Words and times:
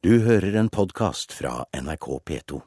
Du 0.00 0.14
hører 0.24 0.54
en 0.56 0.68
podkast 0.72 1.34
fra 1.36 1.66
NRK 1.76 2.06
P2. 2.24 2.58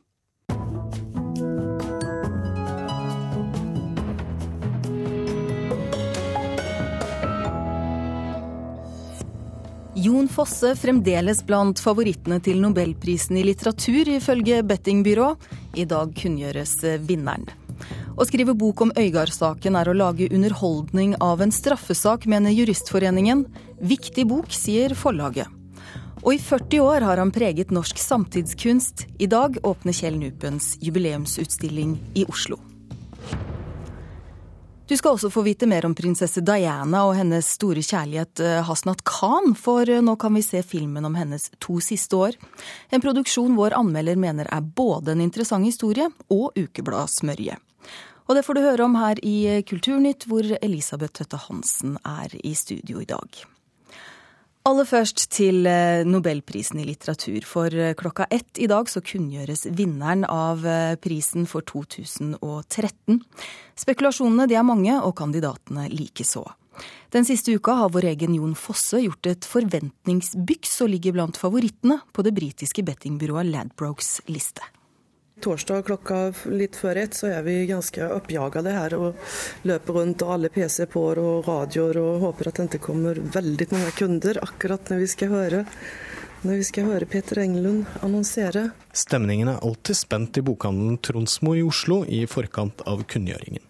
Jon 9.97 10.29
Fosse 10.29 10.75
fremdeles 10.77 11.41
blant 11.47 11.81
favorittene 11.81 12.37
til 12.45 12.61
nobelprisen 12.61 13.41
i 13.41 13.47
litteratur, 13.49 14.13
ifølge 14.13 14.61
bettingbyrå. 14.69 15.31
I 15.73 15.87
dag 15.89 16.13
kunngjøres 16.13 16.75
vinneren. 17.09 17.49
Å 18.13 18.29
skrive 18.29 18.53
bok 18.53 18.85
om 18.85 18.93
Øygard-saken 18.93 19.81
er 19.81 19.89
å 19.89 19.97
lage 19.97 20.29
underholdning 20.29 21.17
av 21.17 21.41
en 21.41 21.57
straffesak, 21.57 22.29
mener 22.29 22.53
Juristforeningen. 22.53 23.47
Viktig 23.81 24.29
bok, 24.29 24.53
sier 24.53 24.93
forlaget. 24.93 25.62
Og 26.23 26.37
i 26.37 26.39
40 26.39 26.79
år 26.79 27.03
har 27.03 27.19
han 27.19 27.31
preget 27.35 27.71
norsk 27.75 27.97
samtidskunst. 27.99 29.07
I 29.19 29.27
dag 29.27 29.57
åpner 29.63 29.95
Kjell 29.95 30.15
Nupens 30.15 30.77
jubileumsutstilling 30.79 31.97
i 32.15 32.23
Oslo. 32.31 32.61
Du 34.87 34.95
skal 34.97 35.15
også 35.15 35.31
få 35.31 35.43
vite 35.43 35.67
mer 35.67 35.83
om 35.87 35.95
prinsesse 35.95 36.39
Diana 36.43 37.03
og 37.07 37.17
hennes 37.17 37.47
store 37.57 37.83
kjærlighet 37.83 38.39
eh, 38.43 38.61
Hasnat 38.67 39.03
Khan, 39.07 39.51
for 39.55 39.89
eh, 39.89 40.03
nå 40.03 40.15
kan 40.19 40.35
vi 40.35 40.43
se 40.45 40.63
filmen 40.63 41.03
om 41.07 41.15
hennes 41.19 41.49
to 41.63 41.79
siste 41.83 42.15
år. 42.15 42.37
En 42.91 43.03
produksjon 43.03 43.55
vår 43.59 43.75
anmelder 43.79 44.19
mener 44.19 44.47
er 44.47 44.63
både 44.63 45.15
en 45.15 45.23
interessant 45.23 45.67
historie 45.67 46.07
og 46.31 46.55
ukebladsmørje. 46.59 47.57
Og 48.29 48.37
det 48.37 48.45
får 48.47 48.55
du 48.55 48.63
høre 48.63 48.85
om 48.87 48.95
her 48.99 49.19
i 49.27 49.63
Kulturnytt, 49.67 50.27
hvor 50.31 50.47
Elisabeth 50.61 51.19
Tøtte 51.19 51.41
Hansen 51.49 51.97
er 52.07 52.31
i 52.43 52.55
studio 52.55 53.03
i 53.03 53.09
dag. 53.09 53.43
Aller 54.63 54.87
først 54.87 55.25
til 55.35 55.65
eh, 55.67 56.05
Nobelprisen 56.07 56.79
i 56.79 56.85
litteratur. 56.87 57.43
For 57.43 57.73
eh, 57.75 57.91
klokka 57.99 58.29
ett 58.31 58.61
i 58.63 58.69
dag 58.71 58.87
så 58.87 59.01
kunngjøres 59.03 59.65
vinneren 59.75 60.23
av 60.23 60.63
eh, 60.63 60.93
prisen 61.03 61.43
for 61.51 61.67
2013. 61.67 63.17
Spekulasjonene 63.83 64.47
de 64.47 64.55
er 64.55 64.63
mange, 64.63 64.95
og 65.03 65.17
kandidatene 65.19 65.89
likeså. 65.91 66.45
Den 67.11 67.27
siste 67.27 67.57
uka 67.57 67.75
har 67.81 67.91
vår 67.91 68.07
egen 68.13 68.37
Jon 68.39 68.55
Fosse 68.57 69.01
gjort 69.03 69.27
et 69.29 69.43
forventningsbyks 69.45 70.79
og 70.85 70.93
ligger 70.95 71.17
blant 71.19 71.37
favorittene 71.37 71.99
på 72.15 72.23
det 72.23 72.33
britiske 72.39 72.87
bettingbyrået 72.87 73.51
Ladbrokes 73.51 74.21
liste 74.31 74.63
torsdag 75.43 75.83
klokka 75.89 76.19
litt 76.51 76.77
før 76.79 77.01
ett 77.03 77.17
så 77.17 77.29
er 77.33 77.43
vi 77.45 77.57
ganske 77.69 78.07
oppjagede 78.15 78.73
her 78.75 78.95
og 78.97 79.19
løper 79.67 79.99
rundt 79.99 80.23
og 80.25 80.33
alle 80.37 80.51
PC 80.53 80.87
på 80.91 81.03
og 81.11 81.47
radioer 81.47 81.99
og 82.01 82.23
håper 82.23 82.49
at 82.49 82.63
det 82.75 82.81
kommer 82.83 83.19
veldig 83.19 83.67
mange 83.73 83.91
kunder 83.99 84.39
akkurat 84.43 84.91
når 84.91 85.03
vi 85.03 85.11
skal 85.11 85.33
høre 85.33 85.65
når 86.43 86.57
vi 86.59 86.63
skal 86.67 86.89
høre 86.91 87.07
Peter 87.07 87.39
Englund 87.39 87.85
annonsere. 88.03 88.69
Stemningen 88.91 89.47
er 89.47 89.61
alltid 89.63 89.95
spent 89.95 90.39
i 90.39 90.43
bokhandelen 90.43 90.97
Tronsmo 90.99 91.53
i 91.55 91.63
Oslo 91.63 92.01
i 92.03 92.25
forkant 92.27 92.83
av 92.89 93.05
kunngjøringen. 93.07 93.63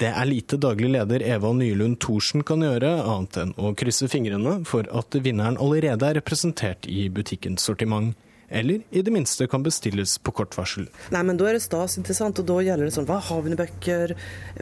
Det 0.00 0.08
er 0.08 0.26
lite 0.26 0.56
daglig 0.56 0.88
leder 0.94 1.22
Eva 1.22 1.52
Nylund 1.52 1.98
Thorsen 2.00 2.42
kan 2.46 2.64
gjøre, 2.64 2.94
annet 3.04 3.36
enn 3.42 3.52
å 3.60 3.74
krysse 3.78 4.08
fingrene 4.10 4.62
for 4.66 4.88
at 4.96 5.14
vinneren 5.22 5.60
allerede 5.60 6.08
er 6.08 6.18
representert 6.18 6.88
i 6.88 7.04
butikkens 7.12 7.68
sortiment 7.68 8.16
eller 8.50 8.82
i 8.90 9.02
det 9.06 9.12
minste 9.14 9.46
kan 9.46 9.62
bestilles 9.62 10.16
på 10.18 10.32
kort 10.34 10.56
varsel. 10.58 10.88
Nei, 11.14 11.22
men 11.22 11.38
Da 11.38 11.46
er 11.46 11.54
det 11.54 11.62
stas, 11.62 11.96
ikke 12.00 12.16
sant? 12.16 12.38
og 12.42 12.48
da 12.48 12.58
gjelder 12.66 12.88
det 12.88 12.94
sånn 12.96 13.06
Hva 13.06 13.20
har 13.22 13.44
vi 13.46 13.54
bøker? 13.54 14.16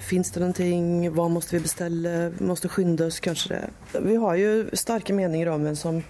Fins 0.04 0.30
det 0.34 0.42
noe? 0.44 1.08
Hva 1.16 1.28
må 1.32 1.40
vi 1.40 1.62
bestille? 1.64 2.14
Vi 2.36 2.68
skynde 2.68 3.08
oss, 3.08 3.20
kanskje 3.24 3.56
det. 3.56 4.02
Vi 4.04 4.18
har 4.20 4.36
jo 4.36 4.52
sterke 4.76 5.16
meninger 5.16 5.48
om 5.54 5.64
hvem 5.64 5.76
som 5.76 6.02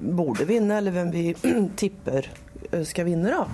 burde 0.00 0.48
vinne, 0.48 0.80
eller 0.80 0.92
hvem 0.96 1.12
vi 1.12 1.28
tipper 1.82 2.30
eh, 2.72 2.82
skal 2.88 3.08
vinne, 3.08 3.30
da. 3.32 3.46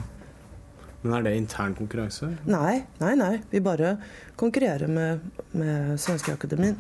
Men 1.03 1.17
er 1.19 1.27
det 1.27 1.37
intern 1.37 1.75
konkurranse? 1.75 2.31
Nei, 2.47 2.85
nei, 3.03 3.15
nei. 3.19 3.33
Vi 3.51 3.61
bare 3.63 3.97
konkurrerer 4.39 4.87
med, 4.87 5.25
med 5.59 5.99
Svenske 5.99 6.35
Akademien. 6.37 6.79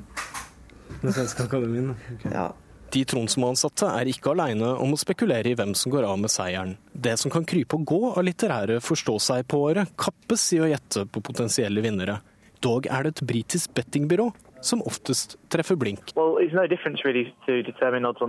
Med 1.02 1.14
Svenske 1.16 1.48
Akademien, 1.48 1.96
okay. 2.14 2.30
Ja. 2.30 2.52
De 2.92 3.00
Tronsmo-ansatte 3.08 3.86
er 3.88 4.08
ikke 4.10 4.34
aleine 4.34 4.74
om 4.84 4.90
å 4.92 4.98
spekulere 5.00 5.48
i 5.48 5.56
hvem 5.56 5.70
som 5.78 5.94
går 5.94 6.04
av 6.04 6.18
med 6.20 6.28
seieren. 6.32 6.74
Det 6.92 7.14
som 7.16 7.32
kan 7.32 7.46
krype 7.48 7.78
og 7.78 7.86
gå 7.88 8.00
av 8.10 8.20
litterære 8.26 8.82
forstå-seg-på-året, 8.84 9.94
kappes 9.96 10.44
i 10.52 10.60
å 10.60 10.68
gjette 10.68 11.06
på 11.08 11.22
potensielle 11.24 11.80
vinnere. 11.80 12.18
Dog 12.60 12.84
er 12.92 13.06
det 13.06 13.14
et 13.14 13.22
britisk 13.30 13.72
bettingbyrå 13.78 14.28
som 14.60 14.84
oftest 14.84 15.38
treffer 15.48 15.80
blink. 15.80 16.12
Well, 16.16 16.36
no 16.52 16.68
really 17.02 17.32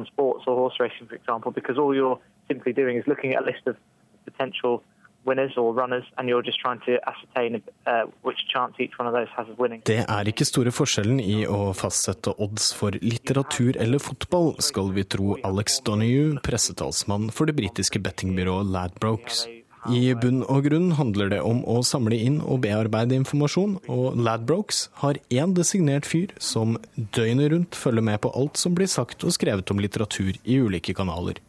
sports 0.07 0.47
or 0.47 0.55
horse 0.55 0.79
racing, 0.79 1.07
for 1.07 1.15
example, 1.15 1.51
because 1.51 1.77
all 1.77 1.93
you're 1.93 2.19
simply 2.47 2.71
doing 2.71 2.97
is 2.97 3.05
looking 3.05 3.35
at 3.35 3.43
a 3.43 3.45
list 3.45 3.67
of 3.67 3.75
potential 4.23 4.81
winners 5.25 5.57
or 5.57 5.73
runners, 5.73 6.05
and 6.17 6.29
you're 6.29 6.45
just 6.45 6.59
trying 6.59 6.79
to 6.87 6.99
ascertain 7.07 7.61
uh, 7.87 8.03
which 8.23 8.41
chance 8.53 8.73
each 8.79 8.97
one 8.99 9.07
of 9.07 9.13
those 9.13 9.31
has 9.37 9.47
of 9.49 9.57
winning. 9.59 9.81
Det 9.85 10.03
er 10.03 10.29
ikke 10.29 10.47
store 10.47 10.73
forskjellen 10.75 11.19
i 11.23 11.43
å 11.47 11.71
fastsette 11.77 12.35
odds 12.43 12.71
for 12.77 12.95
litteratur 13.01 13.79
eller 13.79 14.03
fotball, 14.03 14.53
skal 14.59 14.93
vi 14.95 15.07
tro 15.07 15.37
Alex 15.43 15.81
Donoghue, 15.87 16.39
pressetalsmann 16.45 17.31
for 17.31 17.49
det 17.49 17.57
britiske 17.59 18.01
bettingbyrået 18.03 18.71
Ladbrokes. 18.73 19.45
I 19.91 20.13
bunn 20.15 20.45
og 20.47 20.63
grunn 20.63 20.93
handler 20.95 21.27
det 21.33 21.41
om 21.43 21.59
å 21.67 21.81
samle 21.83 22.15
inn 22.15 22.37
og 22.39 22.61
bearbeide 22.63 23.17
informasjon, 23.19 23.75
og 23.91 24.15
Ladbrokes 24.15 24.85
har 25.01 25.19
én 25.27 25.55
designert 25.57 26.07
fyr 26.07 26.31
som 26.39 26.77
døgnet 26.95 27.51
rundt 27.51 27.75
følger 27.75 28.05
med 28.07 28.21
på 28.23 28.31
alt 28.31 28.59
som 28.61 28.77
blir 28.77 28.87
sagt 28.87 29.27
og 29.27 29.35
skrevet 29.35 29.75
om 29.75 29.83
litteratur 29.83 30.39
i 30.43 30.61
ulike 30.63 30.95
kanaler. 30.95 31.41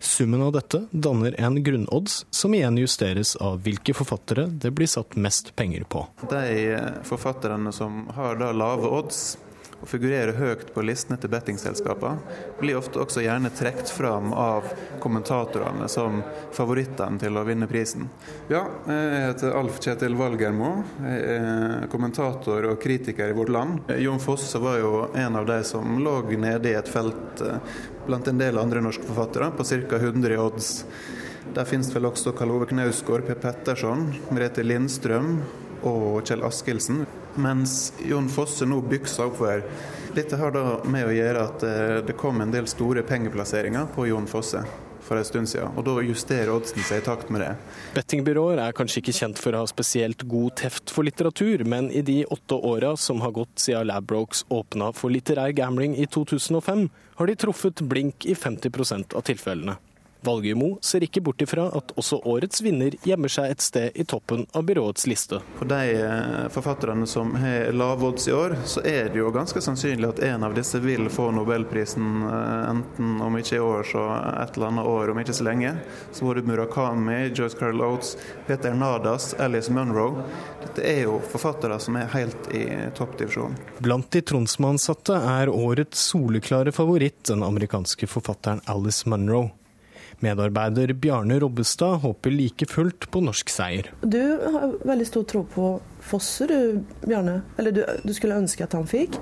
Summen 0.00 0.42
av 0.42 0.52
dette 0.54 0.84
danner 0.90 1.34
en 1.38 1.58
grunnodds, 1.64 2.26
som 2.30 2.54
igjen 2.54 2.78
justeres 2.78 3.34
av 3.36 3.60
hvilke 3.64 3.94
forfattere 3.96 4.46
det 4.46 4.70
blir 4.70 4.90
satt 4.90 5.16
mest 5.16 5.54
penger 5.56 5.84
på. 5.90 6.04
De 6.30 6.78
forfatterne 7.08 7.72
som 7.74 8.06
har 8.14 8.38
da 8.38 8.52
lave 8.52 8.90
odds, 9.00 9.36
og 9.78 9.88
figurerer 9.88 10.34
høyt 10.34 10.72
på 10.74 10.82
listene 10.82 11.18
til 11.20 11.30
bettingselskapene, 11.30 12.38
blir 12.58 12.78
ofte 12.78 13.00
også 13.02 13.22
gjerne 13.22 13.52
trukket 13.54 13.92
fram 13.94 14.32
av 14.34 14.66
kommentatorene 15.02 15.86
som 15.90 16.20
favorittene 16.56 17.20
til 17.22 17.38
å 17.38 17.44
vinne 17.46 17.68
prisen. 17.70 18.08
Ja, 18.50 18.64
jeg 18.88 19.22
heter 19.28 19.54
Alf 19.58 19.78
Kjetil 19.84 20.16
Valgermo. 20.18 20.72
Jeg 21.04 21.36
er 21.36 21.86
kommentator 21.92 22.66
og 22.72 22.80
kritiker 22.82 23.30
i 23.30 23.36
Vårt 23.38 23.52
Land. 23.54 23.92
Jon 24.02 24.22
Fosse 24.22 24.58
var 24.62 24.80
jo 24.82 25.06
en 25.14 25.38
av 25.38 25.46
de 25.46 25.60
som 25.66 26.00
lå 26.02 26.18
nede 26.38 26.72
i 26.72 26.76
et 26.78 26.90
felt 26.90 27.40
eh, 27.44 27.62
blant 28.06 28.26
en 28.28 28.40
del 28.40 28.58
andre 28.58 28.82
norske 28.82 29.06
forfattere, 29.06 29.52
på 29.54 29.64
ca. 29.64 29.96
100 29.96 30.34
i 30.34 30.40
odds. 30.42 30.72
Der 31.54 31.68
finnes 31.68 31.88
vel 31.94 32.08
også 32.08 32.34
Karl 32.36 32.52
Ove 32.56 32.66
Knausgård, 32.68 33.24
Per 33.28 33.38
Petterson, 33.40 34.08
Merete 34.34 34.64
Lindstrøm 34.66 35.38
og 35.86 36.24
Kjell 36.26 36.44
Askildsen. 36.46 37.04
Mens 37.38 37.92
Jon 38.02 38.28
Fosse 38.32 38.66
nå 38.66 38.80
bykser 38.88 39.28
oppover. 39.28 39.62
Dette 40.16 40.38
har 40.40 40.54
da 40.54 40.80
med 40.88 41.06
å 41.06 41.14
gjøre 41.14 41.46
at 41.46 41.64
eh, 41.68 41.96
det 42.06 42.16
kom 42.18 42.40
en 42.42 42.52
del 42.54 42.66
store 42.70 43.04
pengeplasseringer 43.06 43.90
på 43.94 44.08
Jon 44.08 44.26
Fosse 44.30 44.64
for 45.08 45.16
en 45.16 45.24
stund 45.24 45.48
siden, 45.48 45.72
og 45.76 45.86
da 45.86 45.94
justerer 46.04 46.52
oddsen 46.52 46.84
seg 46.84 47.00
i 47.00 47.06
takt 47.06 47.30
med 47.32 47.40
det. 47.44 47.52
Bettingbyråer 47.96 48.60
er 48.60 48.76
kanskje 48.76 49.00
ikke 49.00 49.16
kjent 49.16 49.40
for 49.40 49.56
å 49.56 49.62
ha 49.62 49.70
spesielt 49.70 50.26
god 50.28 50.58
teft 50.60 50.92
for 50.92 51.08
litteratur, 51.08 51.64
men 51.64 51.88
i 51.88 52.02
de 52.04 52.20
åtte 52.28 52.58
åra 52.58 52.94
som 53.00 53.22
har 53.24 53.32
gått 53.36 53.64
siden 53.64 53.88
Labbrokes 53.88 54.44
åpna 54.52 54.92
for 54.96 55.14
litterær 55.14 55.54
gambling 55.56 55.96
i 55.96 56.06
2005, 56.06 56.88
har 57.18 57.30
de 57.30 57.38
truffet 57.40 57.82
blink 57.88 58.28
i 58.28 58.36
50% 58.36 59.16
av 59.16 59.24
tilfellene. 59.26 59.78
Valgermo 60.20 60.78
ser 60.82 61.04
ikke 61.06 61.20
bort 61.24 61.42
ifra 61.42 61.68
at 61.78 61.92
også 61.98 62.20
årets 62.28 62.62
vinner 62.64 62.94
gjemmer 63.06 63.32
seg 63.32 63.52
et 63.52 63.64
sted 63.64 63.98
i 63.98 64.04
toppen 64.08 64.46
av 64.56 64.64
byråets 64.68 65.06
liste. 65.10 65.40
For 65.58 65.70
de 65.70 65.92
eh, 65.94 66.48
forfatterne 66.52 67.06
som 67.06 67.34
har 67.38 67.72
lave 67.72 68.08
odds 68.08 68.28
i 68.28 68.34
år, 68.34 68.56
så 68.66 68.82
er 68.86 69.12
det 69.12 69.20
jo 69.20 69.30
ganske 69.34 69.62
sannsynlig 69.62 70.08
at 70.08 70.22
en 70.28 70.46
av 70.48 70.56
disse 70.56 70.80
vil 70.82 71.08
få 71.12 71.30
nobelprisen 71.36 72.22
eh, 72.26 72.70
enten 72.72 73.20
om 73.24 73.38
ikke 73.38 73.56
i 73.56 73.62
år, 73.62 73.86
så 73.88 74.06
et 74.42 74.56
eller 74.56 74.72
annet 74.72 74.90
år 74.90 75.12
om 75.12 75.22
ikke 75.22 75.36
så 75.38 75.46
lenge. 75.46 75.74
Så 76.12 76.26
både 76.26 76.42
Murakami, 76.48 77.18
Joyce 77.34 77.58
Carol 77.58 77.84
Oates, 77.86 78.16
Peter 78.46 78.74
Nadas, 78.74 79.34
Alice 79.38 79.72
Munro. 79.72 80.22
Dette 80.62 80.84
er 80.86 81.04
jo 81.06 81.18
forfattere 81.30 81.78
som 81.82 81.96
er 82.00 82.10
helt 82.14 82.50
i 82.54 82.64
toppdivisjonen. 82.98 83.56
Blant 83.78 84.10
de 84.14 84.22
Tronsmo-ansatte 84.26 85.16
er 85.38 85.52
årets 85.52 86.08
soleklare 86.10 86.72
favoritt 86.74 87.24
den 87.30 87.42
amerikanske 87.46 88.08
forfatteren 88.10 88.60
Alice 88.66 89.08
Munro. 89.08 89.48
Medarbeider 90.20 90.92
Bjarne 90.92 91.38
Robbestad 91.40 92.00
håper 92.02 92.30
like 92.30 92.66
fullt 92.66 93.10
på 93.10 93.20
norsk 93.22 93.50
seier. 93.52 93.92
Du 94.02 94.22
har 94.54 94.74
veldig 94.88 95.06
stor 95.06 95.26
tro 95.30 95.44
på 95.46 95.68
Fosse, 96.02 96.48
du 96.50 96.82
Bjarne? 97.06 97.40
Eller 97.58 97.76
du, 97.76 97.84
du 98.02 98.14
skulle 98.16 98.38
ønske 98.38 98.66
at 98.66 98.74
han 98.74 98.88
fikk? 98.88 99.18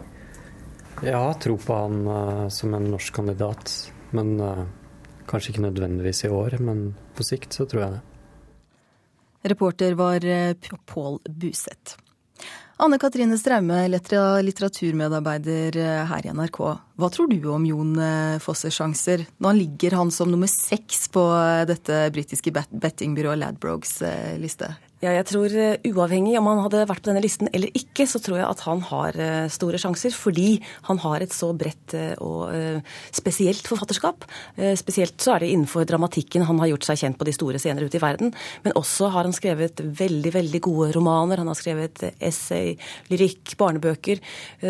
Ja, 1.05 1.35
tro 1.35 1.59
på 1.61 1.77
han 1.77 2.07
uh, 2.09 2.49
som 2.49 2.75
en 2.75 2.89
norsk 2.95 3.15
kandidat. 3.15 3.75
Men 4.17 4.41
uh, 4.41 4.65
kanskje 5.29 5.53
ikke 5.53 5.67
nødvendigvis 5.67 6.25
i 6.25 6.33
år, 6.33 6.57
men 6.65 6.89
på 7.17 7.27
sikt 7.29 7.53
så 7.53 7.69
tror 7.69 7.85
jeg 7.85 7.99
det. 7.99 8.03
Reporter 9.53 10.01
var 10.01 10.25
uh, 10.25 10.79
Pål 10.89 11.21
Buseth. 11.29 11.99
Anne 12.79 12.99
Katrine 13.01 13.39
Straume, 13.41 13.79
litteraturmedarbeider 13.89 15.79
her 16.11 16.27
i 16.27 16.33
NRK. 16.37 16.59
Hva 17.01 17.09
tror 17.09 17.31
du 17.33 17.47
om 17.49 17.65
Jon 17.65 17.95
Fosses 18.45 18.77
sjanser? 18.77 19.25
Nå 19.41 19.53
ligger 19.57 19.97
han 19.97 20.13
som 20.13 20.29
nummer 20.29 20.51
seks 20.51 21.07
på 21.15 21.23
dette 21.69 22.03
britiske 22.13 22.53
bettingbyrået 22.53 23.41
Ladbrokes 23.41 24.03
liste. 24.43 24.75
Ja, 25.05 25.11
jeg 25.13 25.27
tror 25.29 25.53
uh, 25.53 25.75
Uavhengig 25.91 26.39
om 26.39 26.47
han 26.49 26.63
hadde 26.65 26.87
vært 26.89 27.03
på 27.05 27.11
denne 27.11 27.21
listen 27.21 27.51
eller 27.53 27.69
ikke, 27.77 28.07
så 28.09 28.17
tror 28.23 28.39
jeg 28.39 28.47
at 28.49 28.63
han 28.65 28.81
har 28.89 29.19
uh, 29.21 29.49
store 29.53 29.77
sjanser. 29.81 30.15
Fordi 30.17 30.55
han 30.89 31.01
har 31.03 31.21
et 31.21 31.35
så 31.37 31.51
bredt 31.53 31.93
uh, 31.93 32.15
og 32.25 32.55
spesielt 33.15 33.67
forfatterskap. 33.69 34.25
Spesielt 34.79 35.21
så 35.21 35.35
er 35.35 35.43
det 35.43 35.51
innenfor 35.53 35.85
dramatikken 35.89 36.45
han 36.49 36.59
har 36.63 36.71
gjort 36.71 36.87
seg 36.87 37.01
kjent 37.01 37.19
på 37.19 37.27
de 37.29 37.35
store 37.35 37.59
scener 37.61 37.85
ute 37.85 37.99
i 37.99 38.03
verden. 38.03 38.33
Men 38.65 38.77
også 38.79 39.11
har 39.13 39.27
han 39.27 39.35
skrevet 39.37 39.81
veldig, 39.99 40.33
veldig 40.35 40.61
gode 40.65 40.89
romaner. 40.97 41.43
Han 41.43 41.51
har 41.51 41.59
skrevet 41.59 42.03
essay, 42.25 42.75
lyrikk, 43.11 43.57
barnebøker. 43.61 44.23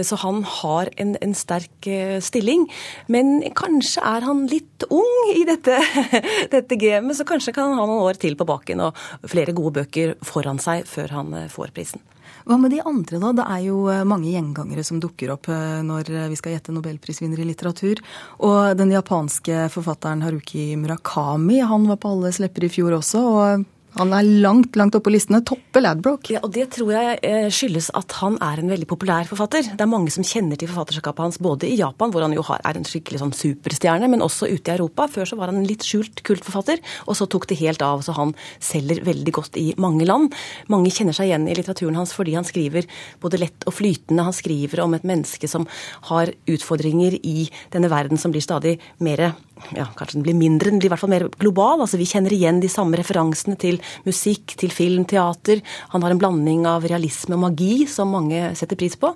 Så 0.06 0.18
han 0.22 0.42
har 0.60 0.90
en, 1.02 1.14
en 1.22 1.36
sterk 1.36 1.88
stilling. 2.24 2.66
Men 3.12 3.38
kanskje 3.58 4.04
er 4.06 4.26
han 4.26 4.46
litt 4.50 4.86
ung 4.90 5.32
i 5.34 5.44
dette, 5.48 5.78
dette 6.54 6.80
gamet, 6.80 7.18
så 7.18 7.28
kanskje 7.28 7.54
kan 7.56 7.70
han 7.70 7.80
ha 7.80 7.88
noen 7.88 8.06
år 8.08 8.20
til 8.22 8.38
på 8.38 8.48
baken 8.48 8.86
og 8.88 9.04
flere 9.30 9.54
gode 9.56 9.80
bøker 9.80 10.15
foran 10.24 10.60
seg 10.62 10.86
før 10.88 11.14
han 11.18 11.34
eh, 11.34 11.50
får 11.52 11.72
prisen. 11.76 12.02
Hva 12.46 12.58
med 12.62 12.70
de 12.74 12.80
andre, 12.86 13.18
da? 13.22 13.32
Det 13.34 13.46
er 13.56 13.62
jo 13.66 13.78
eh, 13.92 14.04
mange 14.08 14.30
gjengangere 14.32 14.84
som 14.86 15.00
dukker 15.02 15.34
opp 15.34 15.50
eh, 15.52 15.78
når 15.86 16.10
vi 16.32 16.38
skal 16.38 16.56
gjette 16.56 16.74
nobelprisvinner 16.74 17.42
i 17.42 17.48
litteratur. 17.48 18.02
Og 18.46 18.76
den 18.78 18.94
japanske 18.94 19.66
forfatteren 19.74 20.24
Haruki 20.26 20.72
Murakami, 20.80 21.60
han 21.60 21.88
var 21.90 22.00
på 22.02 22.16
alles 22.16 22.40
lepper 22.42 22.68
i 22.68 22.72
fjor 22.72 22.98
også. 23.00 23.24
og 23.26 23.72
han 23.96 24.12
er 24.12 24.26
langt 24.44 24.76
langt 24.76 24.96
oppe 24.96 25.08
på 25.08 25.14
listene. 25.14 25.40
Topper 25.46 25.80
Ladbroke. 25.80 26.34
Ja, 26.34 26.42
og 26.44 26.52
Det 26.52 26.66
tror 26.74 26.92
jeg 26.92 27.18
eh, 27.24 27.48
skyldes 27.52 27.88
at 27.96 28.12
han 28.20 28.36
er 28.44 28.60
en 28.60 28.72
veldig 28.72 28.88
populær 28.90 29.28
forfatter. 29.28 29.70
Det 29.72 29.84
er 29.84 29.88
mange 29.88 30.12
som 30.12 30.26
kjenner 30.26 30.58
til 30.60 30.68
forfatterskapet 30.68 31.24
hans, 31.24 31.38
både 31.42 31.68
i 31.70 31.78
Japan, 31.78 32.12
hvor 32.12 32.24
han 32.26 32.34
jo 32.36 32.44
er 32.56 32.76
en 32.76 32.86
skikkelig 32.86 33.22
sånn 33.22 33.32
superstjerne, 33.36 34.10
men 34.12 34.24
også 34.24 34.50
ute 34.50 34.72
i 34.72 34.76
Europa. 34.76 35.08
Før 35.12 35.30
så 35.30 35.40
var 35.40 35.52
han 35.52 35.62
en 35.62 35.68
litt 35.68 35.86
skjult 35.86 36.20
kultforfatter, 36.26 36.82
og 37.06 37.16
så 37.16 37.28
tok 37.30 37.48
det 37.48 37.60
helt 37.62 37.84
av. 37.84 38.04
Så 38.04 38.16
han 38.18 38.36
selger 38.60 39.00
veldig 39.06 39.36
godt 39.40 39.56
i 39.60 39.70
mange 39.80 40.08
land. 40.08 40.36
Mange 40.72 40.92
kjenner 40.92 41.16
seg 41.16 41.30
igjen 41.30 41.48
i 41.48 41.56
litteraturen 41.56 41.96
hans 41.96 42.12
fordi 42.16 42.36
han 42.36 42.46
skriver 42.46 42.88
både 43.22 43.40
lett 43.40 43.66
og 43.68 43.78
flytende. 43.78 44.28
Han 44.28 44.36
skriver 44.36 44.84
om 44.84 44.96
et 44.96 45.08
menneske 45.08 45.48
som 45.50 45.64
har 46.10 46.32
utfordringer 46.44 47.16
i 47.22 47.48
denne 47.72 47.90
verden 47.92 48.20
som 48.20 48.34
blir 48.34 48.44
stadig 48.44 48.76
mer 49.00 49.30
ja, 49.74 49.86
kanskje 49.96 50.18
den 50.18 50.24
blir 50.26 50.36
mindre, 50.36 50.70
den 50.70 50.80
blir 50.80 50.90
i 50.90 50.92
hvert 50.92 51.00
fall 51.00 51.12
mer 51.12 51.26
global. 51.40 51.80
altså 51.80 51.98
Vi 51.98 52.06
kjenner 52.08 52.32
igjen 52.34 52.60
de 52.60 52.68
samme 52.70 52.98
referansene 53.00 53.56
til 53.60 53.80
musikk, 54.06 54.54
til 54.60 54.72
film, 54.72 55.06
teater. 55.08 55.62
Han 55.94 56.04
har 56.04 56.12
en 56.12 56.20
blanding 56.20 56.66
av 56.68 56.84
realisme 56.86 57.38
og 57.38 57.44
magi 57.46 57.86
som 57.90 58.12
mange 58.12 58.52
setter 58.58 58.78
pris 58.78 58.98
på. 59.00 59.14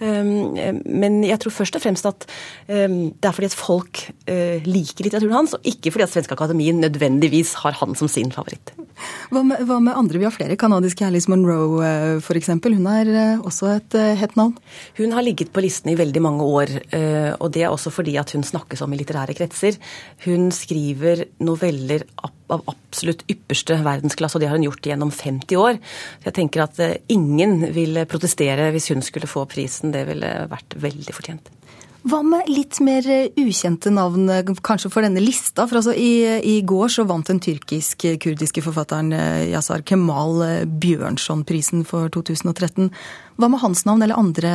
Um, 0.00 0.56
men 0.86 1.20
jeg 1.28 1.38
tror 1.42 1.54
først 1.60 1.76
og 1.78 1.84
fremst 1.84 2.08
at 2.08 2.26
um, 2.68 3.12
det 3.12 3.28
er 3.28 3.36
fordi 3.36 3.50
at 3.50 3.58
folk 3.58 4.04
uh, 4.30 4.64
liker 4.64 5.06
litteraturen 5.06 5.42
hans, 5.42 5.56
og 5.58 5.68
ikke 5.68 5.92
fordi 5.94 6.08
at 6.08 6.14
Svenske 6.14 6.38
Akademien 6.38 6.80
nødvendigvis 6.82 7.54
har 7.62 7.76
han 7.82 7.94
som 7.98 8.10
sin 8.10 8.32
favoritt. 8.34 8.74
Hva 9.32 9.42
med, 9.44 9.62
hva 9.66 9.80
med 9.82 9.96
andre? 9.98 10.20
Vi 10.20 10.26
har 10.28 10.34
flere. 10.34 10.56
Kanadiske 10.60 11.06
Alice 11.06 11.30
Monroe 11.30 11.82
uh, 11.84 12.22
f.eks. 12.22 12.52
Hun 12.64 12.88
er 12.90 13.12
uh, 13.12 13.44
også 13.44 13.74
et 13.76 13.98
hett 14.18 14.36
navn? 14.40 14.56
Hun 14.96 15.12
har 15.12 15.24
ligget 15.26 15.52
på 15.52 15.62
listen 15.64 15.92
i 15.92 15.98
veldig 15.98 16.22
mange 16.24 16.44
år, 16.46 16.70
og 17.42 17.48
det 17.54 17.62
er 17.64 17.72
også 17.72 17.90
fordi 17.92 18.14
at 18.20 18.32
hun 18.34 18.44
snakkes 18.46 18.82
om 18.84 18.92
i 18.92 18.98
litterære 18.98 19.34
kretser. 19.36 19.76
Hun 20.26 20.50
skriver 20.54 21.26
noveller 21.42 22.06
av 22.52 22.62
absolutt 22.68 23.24
ypperste 23.32 23.78
verdensklasse, 23.84 24.36
og 24.36 24.44
det 24.44 24.50
har 24.50 24.58
hun 24.58 24.68
gjort 24.68 24.90
gjennom 24.92 25.12
50 25.14 25.60
år. 25.60 25.80
Jeg 26.26 26.36
tenker 26.36 26.66
at 26.66 26.78
eh, 26.82 27.00
ingen 27.12 27.60
vil 27.74 28.04
protestere 28.10 28.70
hvis 28.74 28.90
hun 28.92 29.04
skulle 29.04 29.30
få 29.30 29.46
prisen. 29.50 29.94
Det 29.94 30.04
ville 30.08 30.30
vært 30.52 30.76
veldig 30.82 31.16
fortjent. 31.16 31.52
Hva 32.02 32.18
med 32.26 32.48
litt 32.50 32.80
mer 32.82 33.06
eh, 33.06 33.30
ukjente 33.38 33.92
navn, 33.94 34.26
eh, 34.32 34.54
kanskje 34.66 34.90
for 34.92 35.06
denne 35.06 35.22
lista? 35.22 35.68
For 35.70 35.80
altså, 35.80 35.94
i, 35.94 36.40
i, 36.42 36.56
går 36.66 36.92
så 36.92 37.06
vant 37.08 37.30
den 37.30 37.40
tyrkisk-kurdiske 37.42 38.64
forfatteren 38.66 39.14
Yazar 39.52 39.84
Kemal 39.86 40.66
Bjørnson-prisen 40.82 41.86
for 41.88 42.12
2013. 42.12 42.90
Hva 43.40 43.48
med 43.48 43.62
hans 43.62 43.84
navn 43.88 44.02
eller 44.04 44.18
andre 44.18 44.52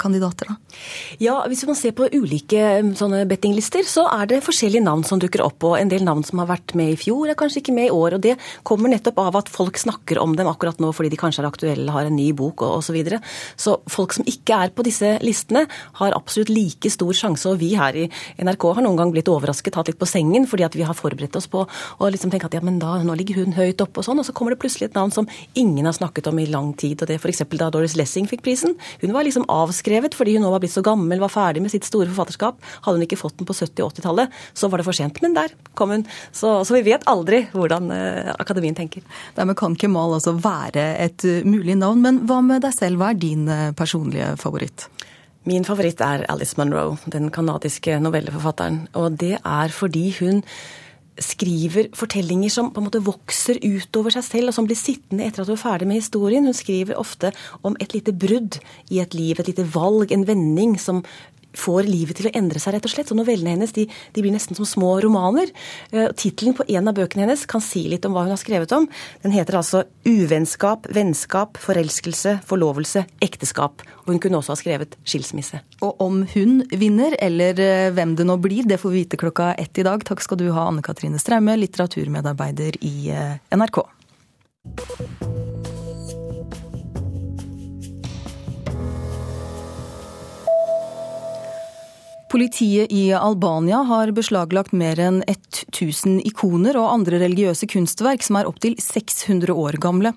kandidater, 0.00 0.52
da? 0.52 0.78
Ja, 1.22 1.40
Hvis 1.48 1.64
man 1.66 1.76
ser 1.78 1.94
på 1.96 2.06
ulike 2.12 2.60
um, 2.80 2.92
sånne 2.98 3.24
bettinglister, 3.28 3.84
så 3.88 4.06
er 4.12 4.28
det 4.30 4.42
forskjellige 4.46 4.84
navn 4.84 5.04
som 5.06 5.20
dukker 5.22 5.42
opp. 5.44 5.62
Og 5.66 5.76
en 5.78 5.90
del 5.90 6.04
navn 6.06 6.22
som 6.26 6.42
har 6.42 6.50
vært 6.52 6.74
med 6.78 6.94
i 6.94 6.98
fjor, 7.00 7.28
er 7.30 7.38
kanskje 7.38 7.62
ikke 7.62 7.74
med 7.76 7.90
i 7.90 7.94
år. 7.94 8.16
Og 8.16 8.24
det 8.24 8.36
kommer 8.68 8.92
nettopp 8.92 9.18
av 9.22 9.40
at 9.42 9.50
folk 9.52 9.78
snakker 9.80 10.20
om 10.22 10.36
dem 10.38 10.50
akkurat 10.50 10.80
nå 10.82 10.92
fordi 10.94 11.12
de 11.12 11.20
kanskje 11.20 11.42
er 11.42 11.50
aktuelle, 11.50 11.92
har 11.94 12.08
en 12.08 12.16
ny 12.16 12.30
bok 12.36 12.64
osv. 12.66 12.92
Så, 12.92 12.96
videre. 12.96 13.22
så 13.56 13.78
folk 13.88 14.12
som 14.12 14.26
ikke 14.28 14.56
er 14.66 14.72
på 14.76 14.84
disse 14.84 15.14
listene, 15.24 15.62
har 15.96 16.12
absolutt 16.12 16.50
like 16.52 16.90
stor 16.92 17.16
sjanse. 17.16 17.48
Og 17.48 17.56
vi 17.62 17.70
her 17.78 17.96
i 17.96 18.02
NRK 18.44 18.66
har 18.76 18.84
noen 18.84 18.98
gang 19.00 19.14
blitt 19.14 19.30
overrasket, 19.32 19.72
tatt 19.72 19.88
litt 19.88 20.00
på 20.00 20.08
sengen, 20.10 20.44
fordi 20.50 20.66
at 20.66 20.76
vi 20.76 20.84
har 20.84 20.98
forberedt 20.98 21.38
oss 21.40 21.48
på 21.48 21.62
å 21.64 22.10
liksom 22.12 22.34
tenke 22.34 22.50
at 22.50 22.58
ja, 22.58 22.60
men 22.60 22.76
da, 22.82 22.98
nå 23.00 23.16
ligger 23.16 23.40
hun 23.40 23.56
høyt 23.56 23.80
oppe 23.80 24.02
og 24.02 24.08
sånn. 24.08 24.20
Og 24.20 24.28
så 24.28 24.34
kommer 24.36 24.52
det 24.52 24.60
plutselig 24.60 24.90
et 24.90 24.98
navn 24.98 25.14
som 25.14 25.28
ingen 25.56 25.88
har 25.88 25.96
snakket 25.96 26.28
om 26.28 26.42
i 26.42 26.48
lang 26.52 26.74
tid. 26.76 27.00
Og 27.00 27.08
det 27.08 27.16
er 27.16 27.22
f.eks. 27.22 27.46
da 27.56 27.70
Doris 27.72 27.96
Lessing 27.96 28.11
Lessing 28.12 28.28
fikk 28.28 28.42
prisen. 28.44 28.74
Hun 29.00 29.14
var 29.14 29.24
liksom 29.24 29.46
avskrevet 29.48 30.12
fordi 30.16 30.34
hun 30.36 30.44
nå 30.44 30.50
var 30.52 30.60
blitt 30.60 30.74
så 30.74 30.82
gammel, 30.84 31.20
var 31.22 31.32
ferdig 31.32 31.62
med 31.64 31.72
sitt 31.72 31.86
store 31.88 32.10
forfatterskap. 32.10 32.58
Hadde 32.84 32.98
hun 32.98 33.06
ikke 33.06 33.16
fått 33.16 33.38
den 33.38 33.48
på 33.48 33.56
70- 33.56 33.86
og 33.86 33.94
80-tallet, 33.94 34.34
så 34.52 34.68
var 34.68 34.82
det 34.82 34.86
for 34.86 34.98
sent. 34.98 35.20
Men 35.24 35.36
der 35.38 35.54
kom 35.78 35.94
hun. 35.94 36.04
Så, 36.28 36.58
så 36.68 36.76
vi 36.76 36.84
vet 36.90 37.06
aldri 37.08 37.46
hvordan 37.54 37.88
uh, 37.88 38.34
akademien 38.36 38.76
tenker. 38.76 39.00
Dermed 39.38 39.56
kan 39.56 39.78
Kemal 39.80 40.18
altså 40.18 40.34
være 40.36 40.84
et 41.00 41.24
uh, 41.24 41.40
mulig 41.48 41.78
navn. 41.80 42.04
Men 42.04 42.20
hva 42.28 42.42
med 42.44 42.66
deg 42.66 42.76
selv, 42.76 43.00
hva 43.00 43.14
er 43.14 43.22
din 43.22 43.48
uh, 43.48 43.72
personlige 43.78 44.34
favoritt? 44.42 44.90
Min 45.48 45.64
favoritt 45.66 46.04
er 46.04 46.26
Alice 46.30 46.60
Munro, 46.60 46.98
den 47.10 47.32
canadiske 47.32 47.96
novelleforfatteren. 48.02 48.82
Og 49.00 49.16
det 49.24 49.38
er 49.40 49.72
fordi 49.72 50.10
hun 50.20 50.44
skriver 51.20 51.90
fortellinger 51.96 52.50
som 52.52 52.70
på 52.72 52.80
en 52.80 52.86
måte 52.86 53.02
vokser 53.04 53.58
utover 53.60 54.14
seg 54.14 54.24
selv, 54.24 54.50
og 54.50 54.56
som 54.56 54.68
blir 54.68 54.78
sittende 54.78 55.26
etter 55.26 55.42
at 55.42 55.50
hun 55.50 55.58
er 55.58 55.62
ferdig 55.62 55.88
med 55.90 56.00
historien. 56.00 56.46
Hun 56.48 56.56
skriver 56.56 57.00
ofte 57.00 57.32
om 57.66 57.76
et 57.80 57.92
lite 57.96 58.14
brudd 58.16 58.58
i 58.90 59.02
et 59.02 59.16
liv, 59.16 59.36
et 59.38 59.50
lite 59.50 59.66
valg, 59.74 60.12
en 60.12 60.26
vending 60.28 60.78
som 60.80 61.02
får 61.58 61.88
livet 61.88 62.18
til 62.18 62.28
å 62.28 62.34
endre 62.38 62.60
seg, 62.62 62.76
rett 62.76 62.88
og 62.88 62.92
slett. 62.92 63.10
Så 63.10 63.16
novellene 63.18 63.56
hennes 63.56 63.74
de, 63.76 63.86
de 63.86 64.24
blir 64.24 64.34
nesten 64.34 64.58
som 64.58 64.68
små 64.68 64.94
romaner. 65.04 65.52
Uh, 65.92 66.08
Tittelen 66.18 66.56
på 66.58 66.66
en 66.68 66.90
av 66.90 66.96
bøkene 66.96 67.26
hennes 67.26 67.44
kan 67.50 67.64
si 67.64 67.84
litt 67.90 68.06
om 68.08 68.16
hva 68.16 68.26
hun 68.26 68.34
har 68.34 68.40
skrevet 68.40 68.72
om. 68.76 68.88
Den 69.24 69.34
heter 69.36 69.60
altså 69.60 69.84
'Uvennskap, 70.02 70.88
vennskap, 70.90 71.60
forelskelse, 71.62 72.40
forlovelse, 72.48 73.04
ekteskap'. 73.22 73.84
Og 74.02 74.14
hun 74.14 74.22
kunne 74.22 74.40
også 74.40 74.56
ha 74.56 74.60
skrevet 74.60 74.96
'skilsmisse'. 75.04 75.62
Og 75.82 76.00
om 76.02 76.22
hun 76.34 76.62
vinner, 76.70 77.16
eller 77.20 77.54
uh, 77.58 77.94
hvem 77.94 78.16
det 78.16 78.26
nå 78.26 78.38
blir, 78.42 78.66
det 78.68 78.80
får 78.80 78.90
vi 78.90 79.04
vite 79.04 79.20
klokka 79.20 79.54
ett 79.58 79.78
i 79.78 79.86
dag. 79.86 80.04
Takk 80.04 80.22
skal 80.24 80.40
du 80.40 80.50
ha, 80.52 80.68
Anne 80.68 80.82
Katrine 80.82 81.18
Straume, 81.18 81.56
litteraturmedarbeider 81.58 82.78
i 82.80 83.10
uh, 83.12 83.38
NRK. 83.54 83.84
Politiet 92.32 92.92
i 92.92 93.12
Albania 93.12 93.76
har 93.76 94.10
beslaglagt 94.10 94.72
mer 94.72 94.96
enn 95.04 95.18
1000 95.28 96.22
ikoner 96.24 96.78
og 96.80 96.88
andre 96.88 97.18
religiøse 97.20 97.68
kunstverk 97.68 98.24
som 98.24 98.38
er 98.40 98.48
opptil 98.48 98.78
600 98.80 99.52
år 99.52 99.76
gamle. 99.76 100.14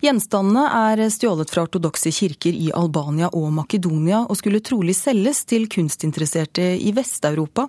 Gjenstandene 0.00 0.64
er 0.78 1.04
stjålet 1.12 1.52
fra 1.52 1.66
ortodokse 1.68 2.08
kirker 2.08 2.56
i 2.56 2.70
Albania 2.72 3.28
og 3.36 3.52
Makedonia, 3.52 4.22
og 4.24 4.40
skulle 4.40 4.64
trolig 4.64 4.96
selges 4.96 5.44
til 5.44 5.68
kunstinteresserte 5.68 6.70
i 6.80 6.96
Vest-Europa. 6.96 7.68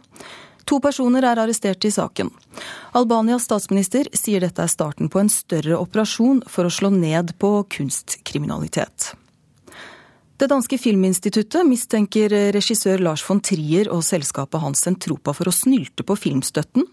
To 0.63 0.79
personer 0.79 1.27
er 1.27 1.43
arrestert 1.43 1.83
i 1.83 1.91
saken. 1.91 2.31
Albanias 2.95 3.51
statsminister 3.51 4.07
sier 4.15 4.47
dette 4.47 4.63
er 4.63 4.71
starten 4.71 5.11
på 5.11 5.19
en 5.19 5.33
større 5.33 5.75
operasjon 5.75 6.45
for 6.47 6.63
å 6.63 6.71
slå 6.71 6.95
ned 6.95 7.35
på 7.35 7.57
kunstkriminalitet. 7.75 9.11
Det 10.39 10.47
danske 10.47 10.77
filminstituttet 10.79 11.67
mistenker 11.67 12.31
regissør 12.55 13.01
Lars 13.03 13.25
von 13.27 13.41
Trier 13.43 13.89
og 13.91 14.05
selskapet 14.07 14.61
hans 14.63 14.79
Sentropa 14.85 15.33
for 15.35 15.51
å 15.51 15.51
snylte 15.51 16.05
på 16.07 16.15
filmstøtten. 16.15 16.85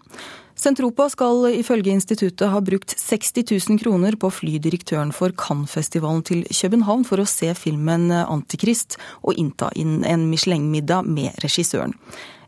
Sentropa 0.57 1.05
skal 1.13 1.45
ifølge 1.55 1.93
instituttet 1.95 2.51
ha 2.51 2.59
brukt 2.59 2.91
60 2.99 3.45
000 3.69 3.79
kroner 3.79 4.17
på 4.19 4.27
å 4.27 4.35
fly 4.35 4.57
direktøren 4.59 5.13
for 5.15 5.31
Cannes-festivalen 5.31 6.25
til 6.27 6.43
København 6.49 7.07
for 7.07 7.23
å 7.23 7.27
se 7.29 7.53
filmen 7.55 8.09
Antikrist 8.11 8.99
og 9.21 9.39
innta 9.39 9.71
inn 9.79 10.01
en 10.03 10.27
Michelin-middag 10.27 11.07
med 11.07 11.39
regissøren. 11.45 11.95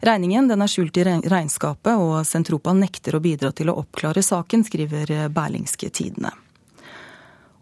Regningen 0.03 0.51
er 0.51 0.68
skjult 0.68 1.00
i 1.00 1.08
regnskapet, 1.08 1.96
og 1.96 2.27
Sentropa 2.27 2.75
nekter 2.75 3.15
å 3.15 3.24
bidra 3.24 3.56
til 3.56 3.72
å 3.72 3.79
oppklare 3.86 4.25
saken, 4.25 4.68
skriver 4.68 5.29
Berlingske 5.32 5.94
Tidende. 5.96 6.36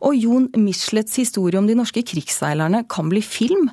Og 0.05 0.17
Jon 0.17 0.49
Michelets 0.57 1.17
historie 1.17 1.59
om 1.59 1.67
de 1.67 1.75
norske 1.77 2.03
krigsseilerne 2.05 2.83
kan 2.89 3.09
bli 3.09 3.23
film. 3.25 3.69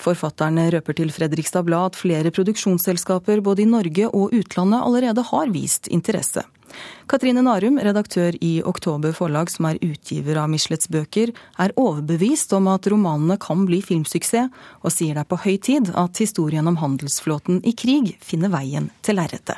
Forfatterne 0.00 0.68
røper 0.72 0.96
til 0.96 1.12
Fredrikstad 1.12 1.64
Blad 1.68 1.92
at 1.92 1.98
flere 2.00 2.32
produksjonsselskaper 2.32 3.40
både 3.44 3.64
i 3.64 3.70
Norge 3.70 4.08
og 4.10 4.34
utlandet 4.36 4.84
allerede 4.84 5.24
har 5.30 5.52
vist 5.52 5.88
interesse. 5.88 6.44
Katrine 7.08 7.42
Narum, 7.46 7.78
redaktør 7.78 8.34
i 8.42 8.58
Oktober 8.66 9.14
forlag, 9.16 9.50
som 9.52 9.68
er 9.70 9.78
utgiver 9.84 10.40
av 10.42 10.50
Michelets 10.52 10.90
bøker, 10.92 11.32
er 11.62 11.74
overbevist 11.80 12.52
om 12.56 12.68
at 12.72 12.88
romanene 12.92 13.38
kan 13.40 13.64
bli 13.68 13.80
filmsuksess, 13.84 14.50
og 14.82 14.92
sier 14.92 15.16
det 15.16 15.24
er 15.24 15.30
på 15.30 15.40
høy 15.46 15.56
tid 15.62 15.92
at 15.94 16.20
historien 16.20 16.66
om 16.66 16.80
handelsflåten 16.82 17.62
i 17.64 17.72
krig 17.78 18.16
finner 18.20 18.52
veien 18.52 18.90
til 19.06 19.20
lerretet. 19.20 19.56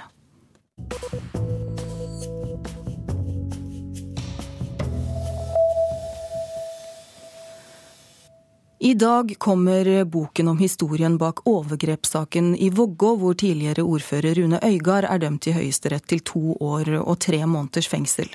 I 8.80 8.94
dag 8.94 9.34
kommer 9.38 10.04
boken 10.04 10.48
om 10.48 10.58
historien 10.58 11.18
bak 11.18 11.46
overgrepssaken 11.46 12.56
i 12.56 12.70
Vågå, 12.70 13.16
hvor 13.18 13.34
tidligere 13.34 13.82
ordfører 13.82 14.38
Rune 14.38 14.60
Øygard 14.62 15.08
er 15.08 15.18
dømt 15.18 15.48
i 15.50 15.54
Høyesterett 15.56 16.06
til 16.06 16.22
to 16.22 16.54
år 16.62 16.92
og 17.00 17.18
tre 17.18 17.40
måneders 17.42 17.90
fengsel. 17.90 18.30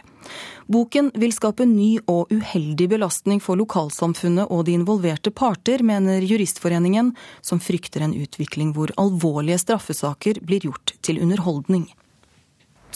Boken 0.67 1.13
vil 1.15 1.31
skape 1.31 1.63
ny 1.63 1.95
og 2.11 2.27
uheldig 2.35 2.89
belastning 2.91 3.39
for 3.39 3.55
lokalsamfunnet 3.55 4.51
og 4.51 4.65
de 4.67 4.75
involverte 4.75 5.31
parter, 5.31 5.79
mener 5.79 6.19
Juristforeningen, 6.19 7.15
som 7.39 7.63
frykter 7.63 8.03
en 8.03 8.19
utvikling 8.19 8.75
hvor 8.75 8.91
alvorlige 8.99 9.63
straffesaker 9.63 10.43
blir 10.43 10.67
gjort 10.67 10.97
til 11.07 11.23
underholdning. 11.23 11.87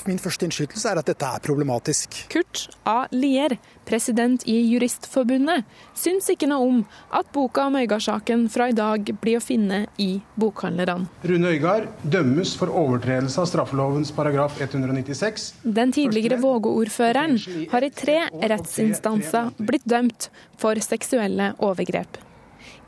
Min 0.05 0.19
første 0.21 0.45
innskytelse 0.47 0.91
er 0.91 0.99
at 1.01 1.07
dette 1.09 1.25
er 1.25 1.43
problematisk. 1.43 2.13
Kurt 2.31 2.67
A. 2.87 3.07
Lier, 3.15 3.57
president 3.87 4.43
i 4.47 4.57
Juristforbundet, 4.67 5.65
syns 5.97 6.29
ikke 6.31 6.49
noe 6.51 6.67
om 6.67 6.83
at 7.15 7.31
boka 7.33 7.65
om 7.67 7.79
Øygard-saken 7.79 8.45
fra 8.53 8.69
i 8.71 8.75
dag 8.77 9.09
blir 9.21 9.39
å 9.39 9.43
finne 9.43 9.85
i 10.01 10.09
bokhandlerne. 10.39 11.07
Rune 11.27 11.55
Øygard 11.55 11.89
dømmes 12.03 12.53
for 12.59 12.71
overtredelse 12.71 13.41
av 13.41 13.49
straffelovens 13.49 14.13
paragraf 14.15 14.59
196. 14.61 15.49
Den 15.63 15.95
tidligere 15.95 16.39
Vågå-ordføreren 16.43 17.39
har 17.71 17.87
i 17.87 17.91
tre 17.95 18.19
rettsinstanser 18.53 19.53
blitt 19.57 19.87
dømt 19.87 20.29
for 20.61 20.79
seksuelle 20.83 21.53
overgrep. 21.63 22.21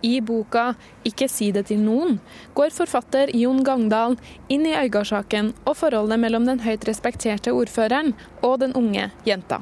I 0.02 0.20
boka 0.22 0.76
'Ikke 1.04 1.30
si 1.30 1.52
det 1.52 1.66
til 1.68 1.80
noen' 1.80 2.20
går 2.56 2.70
forfatter 2.70 3.36
Jon 3.36 3.64
Gangdal 3.64 4.18
inn 4.50 4.66
i 4.66 4.76
Øygard-saken 4.76 5.54
og 5.66 5.78
forholdet 5.78 6.20
mellom 6.20 6.46
den 6.46 6.60
høyt 6.60 6.88
respekterte 6.88 7.52
ordføreren 7.52 8.14
og 8.42 8.60
den 8.60 8.74
unge 8.74 9.12
jenta. 9.26 9.62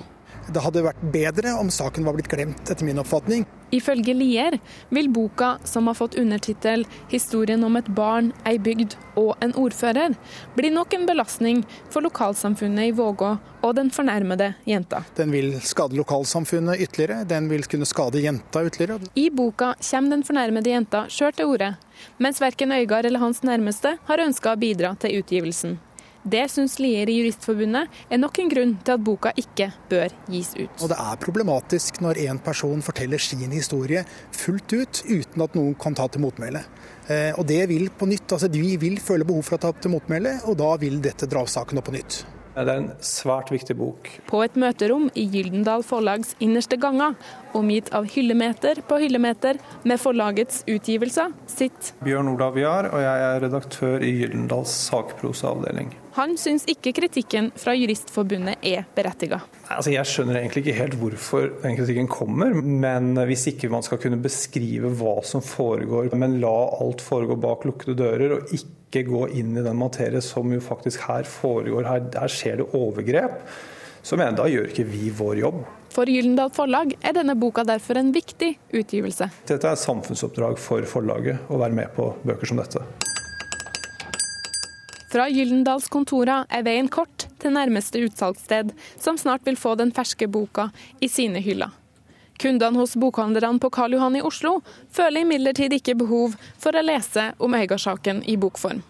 Det 0.53 0.63
hadde 0.63 0.83
vært 0.85 0.99
bedre 1.11 1.53
om 1.59 1.69
saken 1.73 2.05
var 2.07 2.15
blitt 2.15 2.29
glemt, 2.31 2.63
etter 2.69 2.85
min 2.87 2.99
oppfatning. 3.01 3.45
Ifølge 3.75 4.13
Lier 4.15 4.55
vil 4.95 5.09
boka, 5.11 5.57
som 5.67 5.87
har 5.87 5.97
fått 5.99 6.15
undertittel 6.15 6.85
'Historien 7.09 7.63
om 7.63 7.75
et 7.75 7.87
barn, 7.87 8.31
ei 8.45 8.57
bygd 8.57 8.95
og 9.15 9.35
en 9.41 9.53
ordfører', 9.53 10.15
bli 10.55 10.69
nok 10.69 10.93
en 10.93 11.05
belastning 11.05 11.65
for 11.89 12.01
lokalsamfunnet 12.01 12.87
i 12.87 12.91
Vågå 12.95 13.37
og 13.61 13.75
den 13.75 13.91
fornærmede 13.91 14.53
jenta. 14.65 15.03
Den 15.15 15.31
vil 15.31 15.59
skade 15.61 15.95
lokalsamfunnet 15.95 16.79
ytterligere, 16.79 17.27
den 17.27 17.49
vil 17.49 17.63
kunne 17.63 17.85
skade 17.85 18.21
jenta 18.21 18.63
ytterligere. 18.63 18.99
I 19.15 19.29
boka 19.29 19.73
kommer 19.91 20.09
den 20.09 20.23
fornærmede 20.23 20.71
jenta 20.71 21.07
sjøl 21.09 21.33
til 21.33 21.45
orde, 21.45 21.75
mens 22.19 22.39
verken 22.39 22.71
Øygard 22.71 23.05
eller 23.05 23.19
hans 23.19 23.43
nærmeste 23.43 23.97
har 24.05 24.17
ønska 24.17 24.53
å 24.53 24.59
bidra 24.59 24.95
til 24.95 25.19
utgivelsen. 25.19 25.79
Det 26.27 26.43
syns 26.51 26.73
Lier 26.83 27.07
i 27.07 27.13
Juristforbundet 27.21 27.93
er 28.11 28.19
nok 28.19 28.39
en 28.41 28.49
grunn 28.51 28.73
til 28.83 28.97
at 28.97 29.03
boka 29.03 29.31
ikke 29.39 29.69
bør 29.87 30.11
gis 30.27 30.49
ut. 30.57 30.81
Og 30.83 30.89
Det 30.91 30.97
er 30.99 31.21
problematisk 31.23 32.01
når 32.03 32.19
en 32.25 32.39
person 32.43 32.81
forteller 32.83 33.21
sin 33.21 33.51
historie 33.51 34.03
fullt 34.35 34.73
ut, 34.73 35.03
uten 35.07 35.45
at 35.45 35.55
noen 35.55 35.75
kan 35.79 35.95
ta 35.95 36.09
til 36.11 36.25
motmæle. 36.25 36.65
Eh, 37.07 37.31
og 37.37 37.47
det 37.47 37.61
vil 37.71 37.87
på 37.89 38.09
nytt, 38.09 38.27
altså 38.35 38.51
Vi 38.51 38.75
vil 38.75 38.99
føle 38.99 39.23
behov 39.23 39.45
for 39.47 39.55
å 39.55 39.61
ta 39.61 39.71
til 39.71 39.93
motmæle, 39.95 40.41
og 40.49 40.57
da 40.59 40.75
vil 40.81 40.99
dette 40.99 41.29
dra 41.31 41.45
saken 41.47 41.79
opp 41.79 41.87
på 41.87 41.95
nytt. 41.95 42.25
Det 42.57 42.73
er 42.73 42.79
en 42.81 42.93
svært 43.05 43.51
viktig 43.53 43.75
bok. 43.77 44.07
På 44.25 44.41
et 44.41 44.55
møterom 44.57 45.11
i 45.13 45.27
Gyldendal 45.29 45.83
Forlags 45.85 46.33
innerste 46.41 46.79
ganger, 46.81 47.13
omgitt 47.57 47.91
av 47.97 48.07
hyllemeter 48.09 48.81
på 48.87 48.99
hyllemeter 49.01 49.59
med 49.87 50.01
forlagets 50.01 50.63
utgivelser, 50.69 51.33
sitt 51.49 51.93
Bjørn 52.05 52.31
Olav 52.33 52.57
Jahr, 52.59 52.91
og 52.93 53.01
jeg 53.03 53.29
er 53.29 53.41
redaktør 53.43 54.03
i 54.05 54.13
Gyldendals 54.21 54.73
sakprosaavdeling. 54.87 55.95
Han 56.17 56.33
syns 56.39 56.63
ikke 56.71 56.95
kritikken 56.97 57.51
fra 57.61 57.75
Juristforbundet 57.77 58.63
er 58.65 58.87
berettiga. 58.97 59.37
Altså, 59.69 59.91
jeg 59.93 60.09
skjønner 60.09 60.39
egentlig 60.39 60.63
ikke 60.63 60.77
helt 60.79 60.95
hvorfor 60.97 61.51
den 61.61 61.77
kritikken 61.77 62.09
kommer, 62.09 62.55
men 62.57 63.11
hvis 63.29 63.45
ikke 63.51 63.69
man 63.69 63.85
skal 63.85 64.01
kunne 64.01 64.17
beskrive 64.23 64.89
hva 64.97 65.19
som 65.27 65.45
foregår, 65.45 66.09
men 66.17 66.39
la 66.41 66.55
alt 66.81 67.05
foregå 67.05 67.37
bak 67.43 67.67
lukkede 67.69 67.97
dører, 68.01 68.33
og 68.39 68.55
ikke 68.57 69.05
gå 69.11 69.27
inn 69.37 69.59
i 69.59 69.65
den 69.65 69.77
materie 69.77 70.23
som 70.25 70.49
jo 70.53 70.63
faktisk 70.63 71.05
her 71.05 71.27
foregår, 71.29 71.85
her, 71.85 72.07
her 72.17 72.33
skjer 72.33 72.63
det 72.63 72.71
overgrep, 72.77 73.43
så 74.01 74.17
mener 74.17 74.33
jeg 74.33 74.39
da 74.39 74.49
gjør 74.55 74.71
ikke 74.73 74.89
vi 74.89 75.11
vår 75.21 75.43
jobb. 75.43 75.61
For 75.93 76.09
Gyldendal 76.09 76.51
Forlag 76.53 76.93
er 77.01 77.15
denne 77.17 77.35
boka 77.39 77.63
derfor 77.67 77.97
en 77.99 78.11
viktig 78.15 78.53
utgivelse. 78.75 79.29
Dette 79.49 79.67
er 79.67 79.77
et 79.77 79.81
samfunnsoppdrag 79.81 80.59
for 80.61 80.85
forlaget, 80.89 81.41
å 81.49 81.59
være 81.61 81.77
med 81.77 81.93
på 81.95 82.11
bøker 82.27 82.49
som 82.49 82.61
dette. 82.61 82.83
Fra 85.07 85.29
Gyldendalskontora 85.31 86.41
er 86.51 86.65
veien 86.67 86.89
kort 86.91 87.29
til 87.39 87.53
nærmeste 87.55 88.01
utsalgssted, 88.03 88.73
som 88.99 89.17
snart 89.17 89.45
vil 89.47 89.55
få 89.57 89.77
den 89.79 89.93
ferske 89.95 90.27
boka 90.27 90.67
i 90.99 91.07
sine 91.07 91.39
hyller. 91.43 91.71
Kundene 92.37 92.77
hos 92.77 92.93
bokhandlerne 92.99 93.57
på 93.59 93.71
Karl 93.73 93.95
Johan 93.95 94.19
i 94.19 94.21
Oslo 94.21 94.59
føler 94.93 95.23
imidlertid 95.23 95.73
ikke 95.73 95.95
behov 95.97 96.35
for 96.61 96.75
å 96.77 96.83
lese 96.85 97.31
om 97.41 97.55
Øygard-saken 97.57 98.21
i 98.29 98.35
bokform. 98.37 98.83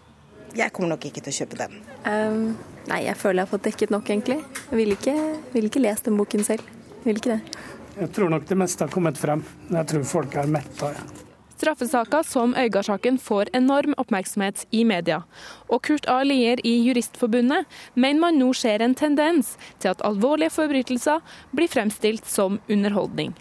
Jeg 0.58 0.72
kommer 0.74 0.92
nok 0.92 1.06
ikke 1.08 1.22
til 1.22 1.32
å 1.32 1.38
kjøpe 1.38 1.60
den. 1.60 1.78
Um, 2.04 2.42
nei, 2.90 3.04
jeg 3.06 3.16
føler 3.20 3.42
jeg 3.42 3.46
har 3.46 3.52
fått 3.54 3.68
dekket 3.68 3.94
nok, 3.94 4.10
egentlig. 4.10 4.42
Jeg 4.68 4.80
vil 4.80 4.92
ikke, 4.96 5.16
vil 5.54 5.70
ikke 5.70 5.84
lese 5.84 6.08
den 6.08 6.20
boken 6.20 6.44
selv. 6.44 6.77
Jeg 7.08 7.14
vil 7.14 7.22
ikke 7.22 7.36
det. 7.38 7.60
Jeg 7.98 8.10
tror 8.12 8.28
nok 8.28 8.42
det 8.44 8.56
meste 8.60 8.84
har 8.84 8.90
kommet 8.92 9.16
frem. 9.16 9.40
Jeg 9.72 9.88
tror 9.88 10.02
folk 10.04 10.34
er 10.36 10.50
metta. 10.52 10.90
Ja. 10.92 11.06
Straffesaker 11.58 12.22
som 12.22 12.52
Øygard-saken 12.52 13.16
får 13.18 13.48
enorm 13.56 13.94
oppmerksomhet 13.98 14.66
i 14.70 14.84
media. 14.84 15.22
Og 15.72 15.80
Kurt 15.88 16.04
A. 16.06 16.20
Lier 16.22 16.60
i 16.68 16.76
Juristforbundet 16.84 17.64
mener 17.96 18.20
man 18.26 18.36
nå 18.38 18.52
ser 18.52 18.84
en 18.84 18.94
tendens 18.94 19.56
til 19.80 19.90
at 19.90 20.04
alvorlige 20.04 20.52
forbrytelser 20.52 21.24
blir 21.56 21.72
fremstilt 21.72 22.28
som 22.28 22.60
underholdning. 22.68 23.32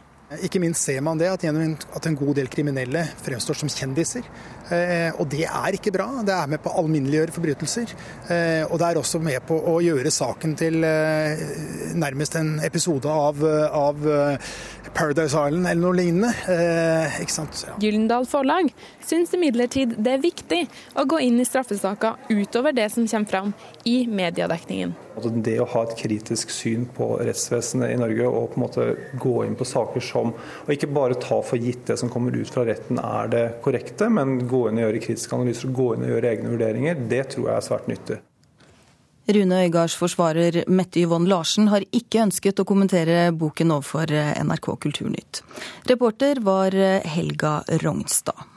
Ikke 0.43 0.63
minst 0.63 0.88
ser 0.88 1.03
man 1.03 1.19
det 1.19 1.27
at, 1.27 1.43
at 1.43 2.07
en 2.07 2.17
god 2.17 2.33
del 2.39 2.47
kriminelle 2.47 3.03
fremstår 3.21 3.62
som 3.65 3.69
kjendiser. 3.69 4.24
Eh, 4.74 5.12
og 5.15 5.27
det 5.31 5.45
er 5.47 5.77
ikke 5.77 5.93
bra. 5.95 6.07
Det 6.25 6.33
er 6.36 6.51
med 6.51 6.62
på 6.63 6.71
å 6.71 6.83
alminneliggjøre 6.83 7.36
forbrytelser. 7.36 7.93
Eh, 8.27 8.63
og 8.67 8.75
det 8.79 8.89
er 8.89 9.00
også 9.01 9.21
med 9.24 9.39
på 9.47 9.57
å 9.71 9.77
gjøre 9.83 10.12
saken 10.13 10.57
til 10.59 10.83
eh, 10.88 11.45
nærmest 11.97 12.36
en 12.39 12.57
episode 12.65 13.12
av, 13.12 13.41
av 13.71 14.03
Paradise 14.93 15.31
Island 15.31 15.67
eller 15.67 15.81
noe 15.83 15.97
lignende. 15.97 16.33
ikke 17.21 17.33
sant? 17.33 17.63
Ja. 17.67 17.77
Gyldendal 17.81 18.27
Forlag 18.29 18.71
syns 19.07 19.33
imidlertid 19.38 19.97
det 20.03 20.17
er 20.17 20.24
viktig 20.24 20.63
å 20.97 21.07
gå 21.07 21.21
inn 21.24 21.39
i 21.41 21.47
straffesaker 21.47 22.31
utover 22.33 22.75
det 22.75 22.89
som 22.93 23.07
kommer 23.07 23.31
fram 23.31 23.53
i 23.88 24.01
mediedekningen. 24.09 24.95
Altså, 25.17 25.31
det 25.33 25.55
å 25.57 25.65
ha 25.71 25.81
et 25.88 25.95
kritisk 25.97 26.51
syn 26.53 26.83
på 26.93 27.07
rettsvesenet 27.25 27.89
i 27.89 27.97
Norge 27.97 28.27
og 28.29 28.51
på 28.51 28.59
en 28.59 28.63
måte 28.67 28.86
gå 29.17 29.33
inn 29.47 29.55
på 29.57 29.65
saker 29.65 30.03
som 30.03 30.33
Og 30.38 30.69
ikke 30.74 30.89
bare 30.93 31.17
ta 31.17 31.39
for 31.45 31.57
gitt 31.57 31.88
det 31.88 31.97
som 31.97 32.12
kommer 32.12 32.36
ut 32.36 32.50
fra 32.53 32.65
retten 32.67 33.00
er 33.01 33.31
det 33.31 33.43
korrekte, 33.65 34.09
men 34.13 34.43
gå 34.50 34.57
inn 34.70 34.80
og 34.80 34.88
gjøre 34.88 35.04
kritiske 35.04 35.38
analyser 35.38 35.70
og 35.70 35.78
gå 35.78 35.92
inn 35.94 36.08
og 36.08 36.12
gjøre 36.16 36.34
egne 36.34 36.52
vurderinger, 36.56 37.06
det 37.14 37.24
tror 37.34 37.50
jeg 37.52 37.56
er 37.58 37.68
svært 37.70 37.88
nyttig. 37.92 38.20
Rune 39.28 39.64
Øygards 39.66 39.96
forsvarer 40.00 40.62
Mette 40.72 41.02
Yvonne 41.04 41.28
Larsen 41.28 41.68
har 41.68 41.84
ikke 41.92 42.22
ønsket 42.24 42.62
å 42.64 42.68
kommentere 42.68 43.26
boken 43.36 43.74
overfor 43.76 44.14
NRK 44.48 44.70
Kulturnytt. 44.86 45.42
Reporter 45.92 46.40
var 46.46 46.78
Helga 47.04 47.58
Rognstad. 47.84 48.48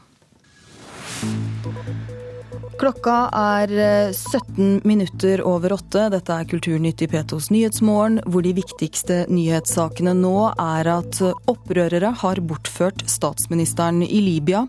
Klokka 2.81 3.17
er 3.37 3.73
17 4.15 4.81
minutter 4.89 5.43
over 5.45 5.75
åtte. 5.75 6.07
Dette 6.15 6.33
er 6.33 6.47
Kulturnytt 6.49 7.03
i 7.05 7.11
Petos 7.13 7.51
Nyhetsmorgen, 7.53 8.23
hvor 8.31 8.47
de 8.47 8.55
viktigste 8.57 9.27
nyhetssakene 9.29 10.15
nå 10.17 10.37
er 10.55 10.89
at 10.89 11.19
opprørere 11.51 12.15
har 12.23 12.41
bortført 12.41 13.05
statsministeren 13.11 14.01
i 14.07 14.23
Libya. 14.25 14.65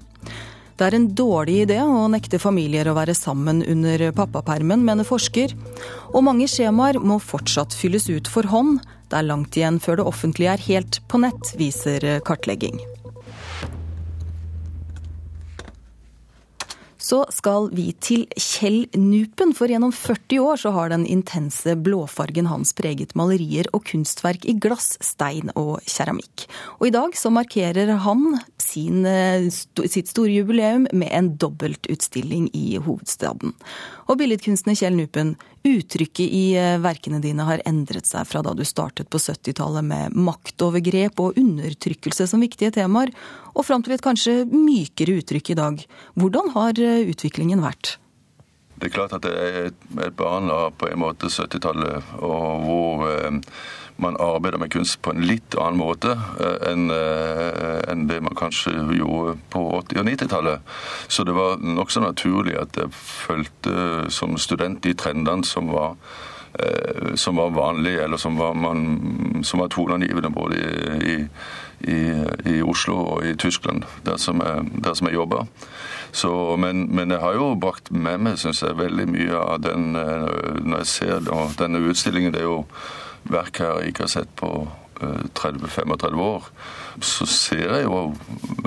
Det 0.82 0.88
er 0.88 0.96
en 0.98 1.12
dårlig 1.14 1.56
idé 1.62 1.76
å 1.86 2.08
nekte 2.10 2.40
familier 2.42 2.88
å 2.90 2.96
være 2.98 3.14
sammen 3.14 3.60
under 3.70 4.02
pappapermen, 4.18 4.82
mener 4.82 5.06
forsker. 5.06 5.54
Og 6.10 6.26
mange 6.26 6.48
skjemaer 6.50 6.98
må 6.98 7.20
fortsatt 7.22 7.76
fylles 7.78 8.10
ut 8.10 8.26
for 8.26 8.50
hånd. 8.50 8.80
Det 9.12 9.20
er 9.20 9.28
langt 9.30 9.60
igjen 9.60 9.78
før 9.78 10.02
det 10.02 10.08
offentlige 10.10 10.56
er 10.56 10.66
helt 10.72 10.98
på 11.06 11.22
nett, 11.22 11.54
viser 11.62 12.08
kartlegging. 12.26 12.82
Så 17.12 17.26
skal 17.34 17.66
vi 17.76 17.90
til 18.00 18.28
Kjell 18.40 18.86
Nupen, 18.96 19.52
for 19.58 19.68
gjennom 19.68 19.92
40 19.92 20.44
år 20.46 20.60
så 20.62 20.72
har 20.72 20.94
den 20.94 21.04
intense 21.10 21.74
blåfargen 21.76 22.48
hans 22.48 22.72
preget 22.78 23.16
malerier 23.20 23.68
og 23.76 23.84
kunstverk 23.90 24.46
i 24.48 24.54
glass, 24.56 24.94
stein 25.04 25.52
og 25.60 25.82
keramikk. 25.92 26.46
Og 26.80 26.88
i 26.88 26.94
dag 26.96 27.18
så 27.18 27.34
markerer 27.34 27.92
han 28.06 28.38
sin, 28.72 29.06
sitt 29.52 30.10
store 30.12 30.32
jubileum 30.32 30.88
med 30.96 31.12
en 31.12 31.30
dobbeltutstilling 31.40 32.50
i 32.58 32.80
hovedstaden. 32.82 33.54
Og 34.08 34.20
billedkunstner 34.20 34.78
Kjell 34.80 34.96
Nupen, 34.98 35.36
uttrykket 35.68 36.26
i 36.26 36.46
verkene 36.82 37.20
dine 37.22 37.46
har 37.46 37.62
endret 37.70 38.10
seg 38.10 38.26
fra 38.26 38.42
da 38.42 38.56
du 38.58 38.64
startet 38.66 39.12
på 39.12 39.22
70-tallet 39.22 39.86
med 39.86 40.16
maktovergrep 40.18 41.20
og 41.22 41.38
undertrykkelse 41.38 42.26
som 42.32 42.42
viktige 42.42 42.74
temaer, 42.80 43.14
og 43.54 43.68
fram 43.68 43.84
til 43.86 43.94
et 43.98 44.06
kanskje 44.06 44.42
mykere 44.50 45.20
uttrykk 45.22 45.54
i 45.54 45.60
dag. 45.60 45.84
Hvordan 46.18 46.56
har 46.56 46.80
utviklingen 46.82 47.62
vært? 47.64 47.98
Det 48.82 48.90
er 48.90 48.94
klart 48.96 49.14
at 49.14 49.22
det 49.22 49.32
er 49.38 49.68
et 49.70 50.16
barn 50.18 50.50
av 50.50 50.72
på 50.82 50.88
en 50.90 51.04
måte 51.04 51.30
70-tallet, 51.30 52.16
og 52.18 52.64
hvor 52.66 53.04
eh, 53.12 53.36
man 54.02 54.18
arbeider 54.18 54.58
med 54.58 54.72
kunst 54.74 54.98
på 55.06 55.14
en 55.14 55.22
litt 55.22 55.54
annen 55.54 55.78
måte 55.78 56.16
eh, 56.18 56.66
enn 56.72 58.08
det 58.10 58.18
man 58.26 58.38
kanskje 58.40 58.74
gjorde 58.98 59.36
på 59.54 59.62
80- 59.84 60.02
og 60.02 60.10
90-tallet. 60.10 60.74
Så 61.14 61.28
det 61.30 61.38
var 61.38 61.62
nokså 61.62 62.02
naturlig 62.02 62.58
at 62.58 62.82
jeg 62.82 62.90
fulgte 62.98 64.10
som 64.10 64.34
student 64.42 64.82
de 64.82 64.98
trendene 64.98 65.46
som 65.46 65.70
var 65.70 65.96
som 67.16 67.38
var 67.40 67.54
vanlige, 67.56 68.02
eller 68.04 68.20
som 68.20 68.36
var, 68.36 68.58
man, 68.60 69.40
som 69.48 69.62
var 69.64 69.70
toneangivende 69.72 70.30
både 70.36 70.58
i, 70.60 71.14
i, 71.14 71.14
i, 71.88 72.62
Oslo 72.62 72.98
og 73.16 73.26
i 73.26 73.36
Tyskland, 73.36 73.84
der 74.06 74.18
som 74.18 74.42
jeg, 74.44 74.66
der 74.84 74.94
som 74.94 75.08
jeg 75.08 75.16
jobber. 75.16 75.46
Så, 76.12 76.56
men, 76.60 76.96
men, 76.96 77.12
jeg 77.12 77.20
har 77.20 77.34
jo 77.34 77.54
brakt 77.56 77.92
med 77.92 78.20
meg 78.20 78.40
synes 78.40 78.62
jeg, 78.62 78.78
veldig 78.78 79.08
mye 79.08 79.38
av 79.40 79.62
den 79.64 79.96
eh, 79.96 80.58
Når 80.60 80.82
jeg 80.82 80.88
ser 80.92 81.30
denne 81.60 81.80
utstillingen, 81.88 82.34
det 82.34 82.42
er 82.42 82.50
jo 82.50 82.66
verk 83.32 83.62
her 83.62 83.80
jeg 83.80 83.94
ikke 83.94 84.08
har 84.08 84.12
sett 84.12 84.34
på 84.36 84.52
30-35 85.02 86.06
eh, 86.12 86.20
år, 86.20 86.48
så 87.02 87.26
ser 87.26 87.76
jeg 87.78 87.86
jo 87.86 88.02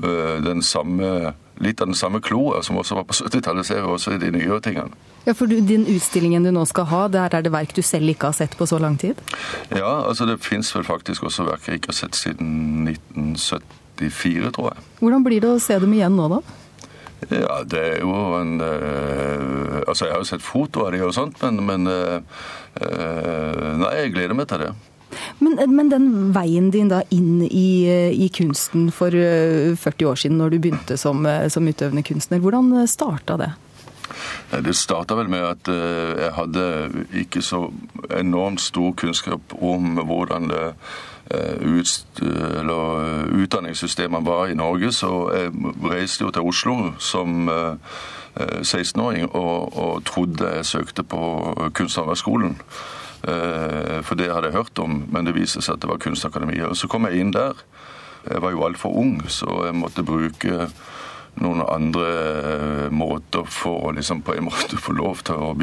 eh, 0.02 0.38
den 0.44 0.62
samme, 0.62 1.34
litt 1.62 1.80
av 1.80 1.90
den 1.90 1.98
samme 1.98 2.20
kloa 2.20 2.62
som 2.62 2.78
også 2.80 2.98
var 2.98 3.06
på 3.08 3.16
70-tallet, 3.16 3.66
ser 3.66 3.82
vi 3.82 3.92
også 3.94 4.14
i 4.16 4.20
de 4.22 4.30
nye 4.34 4.58
tingene. 4.64 4.96
Ja, 5.24 5.34
for 5.36 5.50
du, 5.50 5.56
Din 5.64 5.86
utstillingen 5.88 6.44
du 6.44 6.50
nå 6.52 6.64
skal 6.68 6.88
ha, 6.90 7.04
der 7.08 7.32
er 7.32 7.44
det 7.44 7.52
verk 7.54 7.74
du 7.76 7.82
selv 7.82 8.10
ikke 8.12 8.32
har 8.32 8.36
sett 8.36 8.56
på 8.58 8.66
så 8.68 8.80
lang 8.82 8.98
tid? 9.00 9.20
Ja, 9.70 10.04
altså 10.08 10.26
det 10.28 10.40
fins 10.44 10.74
vel 10.74 10.84
faktisk 10.84 11.24
også 11.24 11.46
verk 11.48 11.68
jeg 11.68 11.80
ikke 11.80 11.94
har 11.94 12.00
sett 12.02 12.18
siden 12.18 12.88
1974, 12.90 14.52
tror 14.56 14.74
jeg. 14.74 14.84
Hvordan 15.00 15.24
blir 15.26 15.44
det 15.44 15.54
å 15.54 15.62
se 15.62 15.78
dem 15.80 15.94
igjen 15.96 16.18
nå, 16.18 16.28
da? 16.36 16.42
Ja, 17.30 17.62
det 17.64 17.80
er 17.80 18.00
jo 18.02 18.12
en 18.36 18.58
uh, 18.60 19.78
Altså, 19.88 20.04
jeg 20.04 20.12
har 20.12 20.20
jo 20.20 20.28
sett 20.28 20.42
foto 20.44 20.82
av 20.84 20.92
de 20.92 21.00
og 21.06 21.14
sånt, 21.16 21.38
men, 21.40 21.62
men 21.64 21.88
uh, 21.88 22.20
Nei, 23.80 23.92
jeg 24.02 24.12
gleder 24.16 24.36
meg 24.36 24.48
til 24.50 24.66
det. 24.66 24.74
Men, 25.40 25.58
men, 25.70 25.90
den 25.92 26.08
veien 26.34 26.70
din 26.74 26.90
da 26.92 27.02
inn 27.14 27.42
i, 27.46 27.86
i, 28.12 28.28
kunsten 28.34 28.90
for 28.94 29.14
40 29.14 30.10
år 30.10 30.20
siden, 30.20 30.38
når 30.40 30.54
du 30.54 30.58
begynte 30.58 30.98
som, 31.00 31.26
som 31.48 31.68
utøvende 31.68 32.04
kunstner, 32.06 32.42
hvordan 32.42 32.72
starta 32.90 33.38
det? 33.40 33.50
Det 34.64 34.74
starta 34.76 35.16
vel 35.18 35.30
med 35.32 35.42
at 35.42 35.70
jeg 35.70 36.30
hadde 36.36 36.64
ikke 37.24 37.42
så 37.42 37.66
enormt 38.14 38.62
stor 38.62 38.92
kunnskap 39.00 39.56
om 39.58 39.98
hvordan 40.04 40.50
det 40.52 40.68
Eh, 41.30 41.54
ut, 41.62 42.20
eller, 42.58 43.20
eh, 43.20 43.24
utdanningssystemet 43.42 44.26
var 44.26 44.46
i 44.46 44.54
Norge, 44.54 44.92
så 44.92 45.30
jeg 45.32 45.52
reiste 45.90 46.24
jo 46.24 46.30
til 46.30 46.42
Oslo 46.42 46.74
som 46.98 47.48
16-åring 48.60 49.22
eh, 49.22 49.34
og, 49.34 49.76
og, 49.78 50.04
trodde 50.04 50.50
jeg 50.56 50.66
søkte 50.66 51.02
på 51.02 51.54
Kunsthåndverksskolen. 51.74 52.58
For 53.24 54.18
det 54.20 54.28
hadde 54.28 54.50
jeg 54.50 54.58
hørt 54.58 54.80
om, 54.82 54.98
men 55.12 55.24
det 55.24 55.36
viste 55.36 55.62
seg 55.64 55.78
at 55.78 55.84
det 55.84 55.88
var 55.88 56.00
Kunstakademiet. 56.02 56.66
Og 56.68 56.76
så 56.76 56.90
kom 56.92 57.08
jeg 57.08 57.22
inn 57.22 57.32
der. 57.34 57.56
Jeg 58.24 58.42
var 58.44 58.52
jo 58.52 58.64
altfor 58.66 58.92
ung, 59.00 59.16
så 59.32 59.48
jeg 59.66 59.76
måtte 59.76 60.04
bruke 60.06 60.68
noen 61.42 61.62
andre 61.66 62.10
eh, 62.14 62.90
måter 62.94 63.46
for 63.50 63.88
å 63.88 63.94
liksom 63.96 64.22
på 64.26 64.36
en 64.36 64.46
måte 64.50 64.78
få 64.80 64.94
lov 64.96 65.24
til 65.26 65.40
å, 65.40 65.54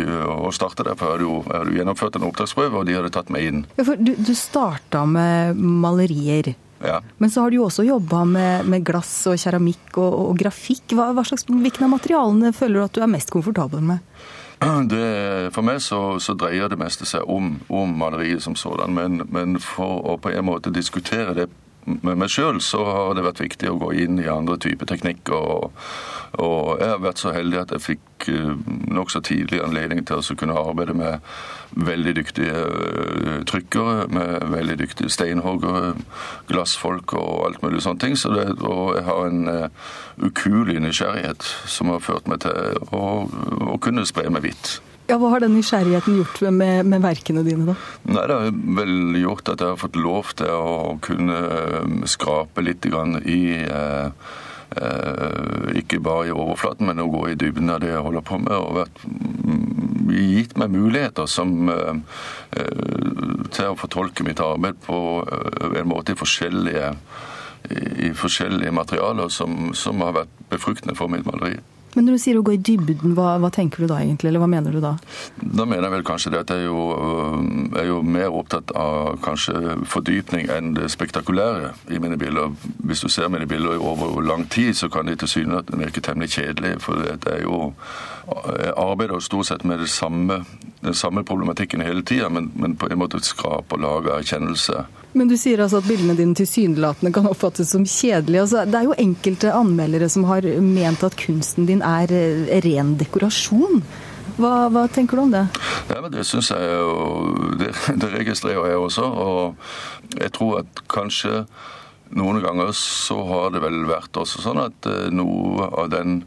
å 0.48 0.52
starte 0.56 0.86
der. 0.88 0.98
For 1.00 1.08
jeg 1.08 1.18
hadde, 1.18 1.28
jo, 1.28 1.38
jeg 1.46 1.58
hadde 1.58 1.78
gjennomført 1.78 2.20
en 2.20 2.28
opptaksprøve, 2.28 2.82
og 2.82 2.90
de 2.90 2.98
hadde 2.98 3.14
tatt 3.14 3.32
meg 3.34 3.48
inn. 3.48 3.64
Du, 3.78 4.14
du 4.18 4.34
starta 4.38 5.06
med 5.08 5.62
malerier. 5.62 6.54
Ja. 6.82 6.98
Men 7.22 7.30
så 7.30 7.44
har 7.44 7.54
du 7.54 7.60
jo 7.60 7.68
også 7.68 7.86
jobba 7.86 8.24
med, 8.26 8.68
med, 8.70 8.84
glass 8.86 9.14
og 9.30 9.38
keramikk 9.40 10.00
og, 10.02 10.16
og 10.32 10.38
grafikk. 10.42 10.96
Hva, 10.98 11.12
hva 11.16 11.26
slags, 11.28 11.46
hvilken 11.48 11.88
av 11.88 11.94
materialene 11.94 12.54
føler 12.58 12.80
du 12.80 12.86
at 12.88 12.98
du 12.98 13.04
er 13.06 13.12
mest 13.12 13.34
komfortabel 13.34 13.84
med? 13.86 14.02
Det, 14.92 15.50
for 15.54 15.66
meg 15.66 15.82
så, 15.82 16.20
så, 16.22 16.36
dreier 16.38 16.70
det 16.70 16.78
meste 16.78 17.06
seg 17.10 17.26
om, 17.30 17.56
om 17.70 17.96
maleriet 17.98 18.44
som 18.44 18.56
sådan. 18.56 18.94
Men, 18.94 19.24
men, 19.34 19.58
for 19.60 20.06
å 20.06 20.18
på 20.22 20.30
en 20.30 20.46
måte 20.46 20.74
diskutere 20.74 21.34
det 21.38 21.48
med 21.86 22.20
meg 22.22 22.30
sjøl, 22.32 22.62
så 22.64 22.84
har 22.86 23.16
det 23.18 23.26
vært 23.26 23.42
viktig 23.44 23.72
å 23.72 23.80
gå 23.82 23.94
inn 24.04 24.20
i 24.22 24.30
andre 24.32 24.58
typer 24.62 24.90
teknikker. 24.90 25.34
Og, 25.34 25.72
og, 26.38 26.82
jeg 26.82 26.92
har 26.94 27.02
vært 27.04 27.24
så 27.24 27.34
heldig 27.36 27.60
at 27.64 27.74
jeg 27.76 27.86
fikk 27.86 28.28
eh, 28.32 28.54
nokså 28.94 29.24
tidlig 29.26 29.62
anledning 29.64 30.06
til 30.08 30.22
å 30.22 30.38
kunne 30.38 30.58
arbeide 30.60 30.96
med 30.98 31.26
veldig 31.72 32.14
dyktige 32.20 32.62
eh, 32.68 33.42
trykkere, 33.50 34.06
med 34.14 34.48
veldig 34.54 34.78
dyktige 34.84 35.14
steinhoggere, 35.14 35.96
glassfolk 36.52 37.16
og 37.18 37.48
alt 37.48 37.66
mulig 37.66 37.84
sånne 37.86 38.06
ting. 38.06 38.20
Så 38.20 38.34
det, 38.36 38.48
og 38.60 38.96
jeg 38.98 39.08
har 39.08 39.26
en 39.28 39.44
uh, 39.50 39.90
ukuelig 40.22 40.80
nysgjerrighet 40.84 41.48
som 41.70 41.92
har 41.94 42.04
ført 42.04 42.30
meg 42.30 42.44
til 42.46 42.80
å, 42.92 43.06
å 43.74 43.82
kunne 43.82 44.06
spre 44.10 44.30
meg 44.30 44.50
vidt. 44.52 44.80
Ja, 45.12 45.18
Hva 45.20 45.34
har 45.34 45.42
den 45.44 45.58
nysgjerrigheten 45.58 46.16
gjort 46.22 46.40
med, 46.56 46.86
med, 46.88 47.02
verkene 47.04 47.42
dine, 47.44 47.74
da? 47.74 47.74
Nei, 48.08 48.22
Det 48.30 48.36
har 48.38 48.54
vel 48.78 49.18
gjort 49.20 49.50
at 49.52 49.60
jeg 49.60 49.74
har 49.74 49.82
fått 49.82 49.98
lov 50.00 50.30
til 50.40 50.54
å 50.56 50.94
kunne 51.04 51.40
eh, 51.58 52.06
skrape 52.08 52.64
litt 52.64 52.88
i 52.88 53.42
eh, 53.60 54.30
eh, 54.80 55.66
Ikke 55.82 56.00
bare 56.00 56.30
i 56.30 56.32
overflaten, 56.32 56.88
men 56.88 57.04
å 57.04 57.10
gå 57.12 57.26
i 57.28 57.36
dybden 57.36 57.74
av 57.74 57.82
det 57.84 57.92
jeg 57.92 58.06
holder 58.06 58.24
på 58.24 58.40
med. 58.40 58.56
Og 58.56 58.80
vært, 58.80 59.04
mm, 59.04 60.16
gitt 60.16 60.56
meg 60.56 60.72
muligheter 60.78 61.28
som, 61.28 61.68
eh, 61.76 62.00
eh, 62.56 63.44
til 63.52 63.74
å 63.74 63.76
fortolke 63.84 64.24
mitt 64.24 64.40
arbeid 64.40 64.80
på 64.88 65.02
eh, 65.28 65.76
en 65.82 65.92
måte 65.92 66.16
i 66.16 66.22
forskjellige, 66.22 66.96
i 68.08 68.16
forskjellige 68.16 68.72
materialer 68.74 69.28
som, 69.28 69.74
som 69.76 70.00
har 70.08 70.16
vært 70.24 70.42
befruktende 70.56 70.96
for 70.96 71.12
mitt 71.12 71.28
maleri. 71.28 71.60
Men 71.96 72.08
når 72.08 72.18
du 72.18 72.22
sier 72.24 72.40
å 72.40 72.44
gå 72.46 72.56
i 72.56 72.62
dybden, 72.62 73.16
hva, 73.18 73.36
hva, 73.42 73.52
tenker 73.54 73.84
du 73.84 73.90
da 73.92 74.00
egentlig, 74.04 74.32
eller 74.32 74.44
hva 74.44 74.50
mener 74.52 74.76
du 74.76 74.80
da? 74.84 74.94
Da 75.42 75.66
mener 75.68 75.88
jeg 75.88 75.96
vel 75.98 76.06
kanskje 76.08 76.34
det 76.34 76.44
at 76.46 76.54
jeg 76.54 76.64
er 76.64 76.70
jo, 76.70 76.86
øh, 76.96 77.80
er 77.82 77.90
jo 77.90 78.00
mer 78.06 78.32
opptatt 78.32 78.72
av 78.78 79.20
kanskje 79.26 79.76
fordypning 79.92 80.52
enn 80.54 80.74
det 80.78 80.92
spektakulære 80.94 81.74
i 81.92 82.00
mine 82.04 82.20
bilder. 82.22 82.56
Hvis 82.88 83.04
du 83.04 83.10
ser 83.12 83.32
mine 83.34 83.50
bilder 83.50 83.82
over 83.82 84.22
lang 84.24 84.48
tid, 84.52 84.74
så 84.78 84.90
kan 84.92 85.10
de 85.10 85.18
tilsynelatende 85.20 85.84
virke 85.84 86.04
temmelig 86.06 86.36
kjedelige. 86.38 86.80
For 86.84 87.02
det 87.02 87.36
er 87.36 87.44
jo 87.44 87.74
arbeider 88.28 89.18
jo 89.18 89.24
stort 89.26 89.50
sett 89.50 89.64
med 89.68 89.84
samme, 89.90 90.44
den 90.82 90.98
samme 90.98 91.24
problematikken 91.28 91.82
hele 91.82 92.04
tida, 92.06 92.30
men, 92.30 92.52
men, 92.56 92.76
på 92.76 92.90
en 92.92 93.02
måte 93.02 93.22
skrape 93.26 93.78
og 93.78 93.86
lage 93.86 94.18
erkjennelse 94.22 94.86
men 95.14 95.28
du 95.28 95.36
sier 95.36 95.60
altså 95.60 95.82
at 95.82 95.88
bildene 95.90 96.16
dine 96.16 96.36
tilsynelatende 96.40 97.12
kan 97.12 97.26
oppfattes 97.28 97.74
som 97.74 97.84
kjedelige. 97.84 98.46
Altså, 98.46 98.62
det 98.64 98.78
er 98.80 98.88
jo 98.88 98.96
enkelte 98.96 99.52
anmeldere 99.52 100.08
som 100.12 100.24
har 100.30 100.48
ment 100.64 101.04
at 101.04 101.18
kunsten 101.20 101.68
din 101.68 101.84
er 101.84 102.14
eh, 102.16 102.62
ren 102.64 102.94
dekorasjon. 103.00 103.82
Hva, 104.38 104.54
hva 104.72 104.86
tenker 104.88 105.20
du 105.20 105.26
om 105.26 105.34
det? 105.34 105.44
Ja, 105.92 106.00
men 106.00 106.14
Det 106.14 106.24
syns 106.28 106.54
jeg 106.54 106.64
jo 106.64 107.58
det, 107.60 107.74
det 108.02 108.12
registrerer 108.14 108.72
jeg 108.72 108.80
også. 108.80 109.04
Og 109.04 110.16
jeg 110.16 110.32
tror 110.38 110.62
at 110.62 110.84
kanskje 110.92 111.44
noen 112.16 112.40
ganger 112.44 112.72
så 112.76 113.20
har 113.28 113.52
det 113.52 113.64
vel 113.64 113.84
vært 113.92 114.16
også 114.20 114.44
sånn 114.44 114.64
at 114.64 114.88
eh, 114.88 115.10
noe 115.12 115.68
av 115.76 115.92
den 115.92 116.22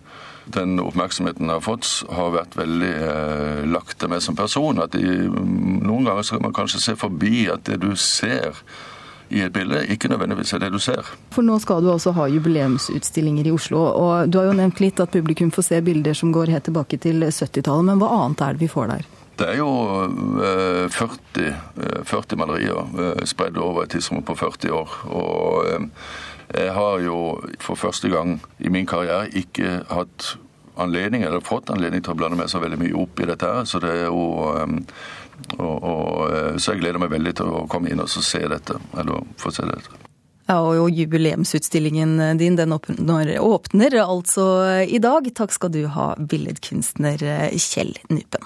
den 0.53 0.79
oppmerksomheten 0.83 1.49
jeg 1.49 1.57
har 1.57 1.65
fått, 1.65 1.91
har 2.13 2.35
vært 2.35 2.57
veldig 2.59 2.95
eh, 2.95 3.63
lagt 3.71 3.99
til 4.01 4.13
meg 4.13 4.25
som 4.25 4.37
person. 4.39 4.83
At 4.85 4.97
de, 4.97 5.29
noen 5.29 6.09
ganger 6.09 6.27
skal 6.27 6.43
man 6.45 6.57
kanskje 6.57 6.83
se 6.83 6.97
forbi 7.01 7.47
at 7.53 7.65
det 7.69 7.81
du 7.85 7.95
ser 7.97 8.61
i 9.35 9.41
et 9.41 9.53
bilde, 9.55 9.81
ikke 9.91 10.11
nødvendigvis 10.13 10.53
er 10.55 10.63
det 10.63 10.71
du 10.75 10.79
ser. 10.83 11.09
For 11.35 11.47
nå 11.47 11.57
skal 11.63 11.83
du 11.83 11.91
også 11.95 12.13
ha 12.19 12.29
jubileumsutstillinger 12.31 13.49
i 13.49 13.55
Oslo. 13.55 13.81
og 13.81 14.31
Du 14.31 14.39
har 14.39 14.51
jo 14.51 14.57
nevnt 14.57 14.83
litt 14.85 15.01
at 15.01 15.15
publikum 15.15 15.51
får 15.55 15.71
se 15.71 15.81
bilder 15.85 16.17
som 16.17 16.33
går 16.33 16.53
helt 16.53 16.69
tilbake 16.69 17.01
til 17.01 17.25
70-tallet. 17.25 17.89
Men 17.89 18.03
hva 18.03 18.13
annet 18.21 18.45
er 18.45 18.57
det 18.57 18.67
vi 18.67 18.71
får 18.71 18.93
der? 18.93 19.09
Det 19.35 19.49
er 19.51 19.57
jo 19.59 19.71
40, 20.95 21.47
eh, 21.49 22.03
40 22.07 22.37
eh, 22.37 22.39
malerier 22.39 23.01
eh, 23.03 23.25
spredd 23.27 23.59
over 23.59 23.83
et 23.83 23.91
tidsrom 23.91 24.23
på 24.23 24.37
40 24.39 24.71
år. 24.71 24.93
og 25.11 25.89
jeg 26.55 26.73
har 26.77 27.03
jo 27.05 27.19
for 27.63 27.79
første 27.79 28.11
gang 28.13 28.39
i 28.59 28.71
min 28.73 28.87
karriere 28.87 29.29
ikke 29.35 29.83
hatt 29.91 30.35
anledning, 30.81 31.23
eller 31.23 31.45
fått 31.45 31.71
anledning 31.71 32.03
til 32.03 32.15
å 32.15 32.19
blande 32.19 32.39
meg 32.39 32.51
så 32.51 32.61
veldig 32.63 32.81
mye 32.81 32.97
opp 32.99 33.21
i 33.23 33.29
dette. 33.31 33.47
her, 33.47 33.65
Så 33.65 33.81
det 33.83 33.91
er 33.91 34.07
jo 34.07 34.25
og, 35.59 35.85
og, 35.85 36.59
så 36.59 36.73
jeg 36.73 36.81
gleder 36.81 36.99
meg 37.03 37.13
veldig 37.13 37.35
til 37.39 37.51
å 37.51 37.67
komme 37.71 37.91
inn 37.91 38.03
og 38.03 38.11
se 38.11 38.43
dette, 38.49 38.79
eller 38.99 39.23
få 39.39 39.53
se 39.55 39.67
dette. 39.69 40.03
Ja, 40.45 40.59
og 40.61 40.91
jubileumsutstillingen 40.93 42.19
din 42.39 42.57
den 42.57 42.75
åpner, 42.77 43.31
åpner 43.41 43.97
altså 44.03 44.45
i 44.85 45.01
dag. 45.01 45.31
Takk 45.35 45.55
skal 45.57 45.73
du 45.73 45.87
ha, 45.95 46.13
billedkunstner 46.21 47.23
Kjell 47.57 47.95
Nupen. 48.11 48.45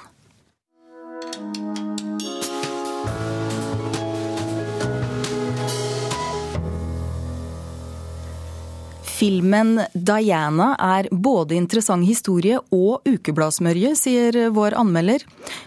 Filmen 9.18 9.80
'Diana' 9.94 10.76
er 10.78 11.08
både 11.10 11.56
interessant 11.58 12.06
historie 12.06 12.60
og 12.70 13.08
ukebladsmørje, 13.08 13.96
sier 13.98 14.36
vår 14.54 14.76
anmelder. 14.78 15.24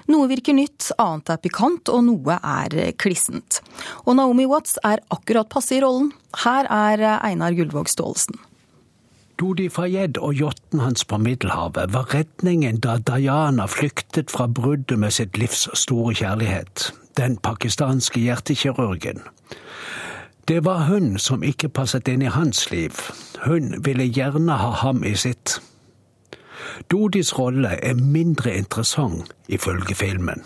Noe 0.07 0.29
virker 0.31 0.55
nytt, 0.55 0.93
annet 0.95 1.33
er 1.33 1.41
pikant, 1.43 1.91
og 1.91 2.05
noe 2.07 2.37
er 2.39 2.93
klissent. 2.95 3.59
Og 4.05 4.15
Naomi 4.21 4.45
Watts 4.47 4.77
er 4.87 5.03
akkurat 5.11 5.51
passe 5.51 5.75
i 5.75 5.81
rollen. 5.83 6.13
Her 6.45 6.69
er 6.71 7.03
Einar 7.17 7.57
Gullvåg 7.57 7.91
Staalesen. 7.91 8.39
Dodi 9.35 9.67
Fayed 9.73 10.21
og 10.21 10.37
yachten 10.37 10.79
hans 10.85 11.03
på 11.03 11.19
Middelhavet 11.19 11.91
var 11.91 12.07
redningen 12.13 12.79
da 12.79 12.99
Diana 13.03 13.65
flyktet 13.67 14.31
fra 14.31 14.47
bruddet 14.47 14.95
med 15.01 15.11
sitt 15.11 15.35
livs 15.41 15.65
store 15.75 16.15
kjærlighet, 16.21 16.91
den 17.19 17.35
pakistanske 17.41 18.21
hjertekirurgen. 18.21 19.25
Det 20.47 20.65
var 20.65 20.86
hun 20.89 21.19
som 21.19 21.43
ikke 21.43 21.69
passet 21.69 22.08
inn 22.08 22.21
i 22.25 22.32
hans 22.34 22.71
liv. 22.71 22.97
Hun 23.45 23.75
ville 23.86 24.08
gjerne 24.10 24.58
ha 24.58 24.71
ham 24.82 25.04
i 25.04 25.13
sitt. 25.15 25.60
Dodis 26.91 27.34
rolle 27.38 27.75
er 27.84 27.93
mindre 27.93 28.56
interessant, 28.58 29.34
ifølge 29.47 29.95
filmen. 29.95 30.41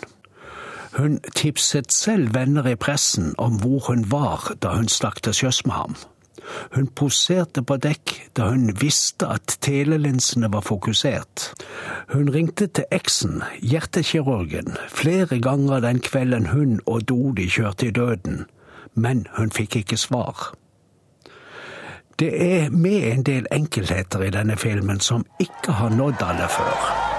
Hun 0.96 1.18
tipset 1.34 1.92
selv 1.92 2.34
venner 2.34 2.66
i 2.68 2.76
pressen 2.76 3.34
om 3.38 3.58
hvor 3.60 3.88
hun 3.88 4.04
var 4.10 4.52
da 4.62 4.76
hun 4.76 4.88
stakk 4.88 5.22
til 5.22 5.34
sjøs 5.34 5.64
med 5.66 5.74
ham. 5.74 5.96
Hun 6.76 6.86
poserte 6.86 7.62
på 7.66 7.76
dekk 7.82 8.12
da 8.38 8.50
hun 8.52 8.70
visste 8.80 9.28
at 9.28 9.58
telelinsene 9.64 10.52
var 10.52 10.64
fokusert. 10.64 11.50
Hun 12.12 12.30
ringte 12.32 12.66
til 12.66 12.84
eksen, 12.90 13.42
hjertekirurgen, 13.60 14.76
flere 14.88 15.40
ganger 15.40 15.80
den 15.84 16.00
kvelden 16.00 16.52
hun 16.52 16.78
og 16.86 17.08
Dodi 17.08 17.48
kjørte 17.50 17.90
i 17.90 17.96
døden 17.96 18.46
men 18.96 19.26
hun 19.36 19.50
fikk 19.52 19.76
ikke 19.82 19.96
svar. 20.00 20.54
Det 22.18 22.30
er 22.42 22.70
med 22.70 23.12
en 23.12 23.22
del 23.22 23.46
enkelheter 23.52 24.24
i 24.24 24.32
denne 24.32 24.56
filmen 24.56 25.00
som 25.00 25.26
ikke 25.40 25.72
har 25.72 25.92
nådd 25.92 26.24
alle 26.24 26.48
før. 26.48 27.15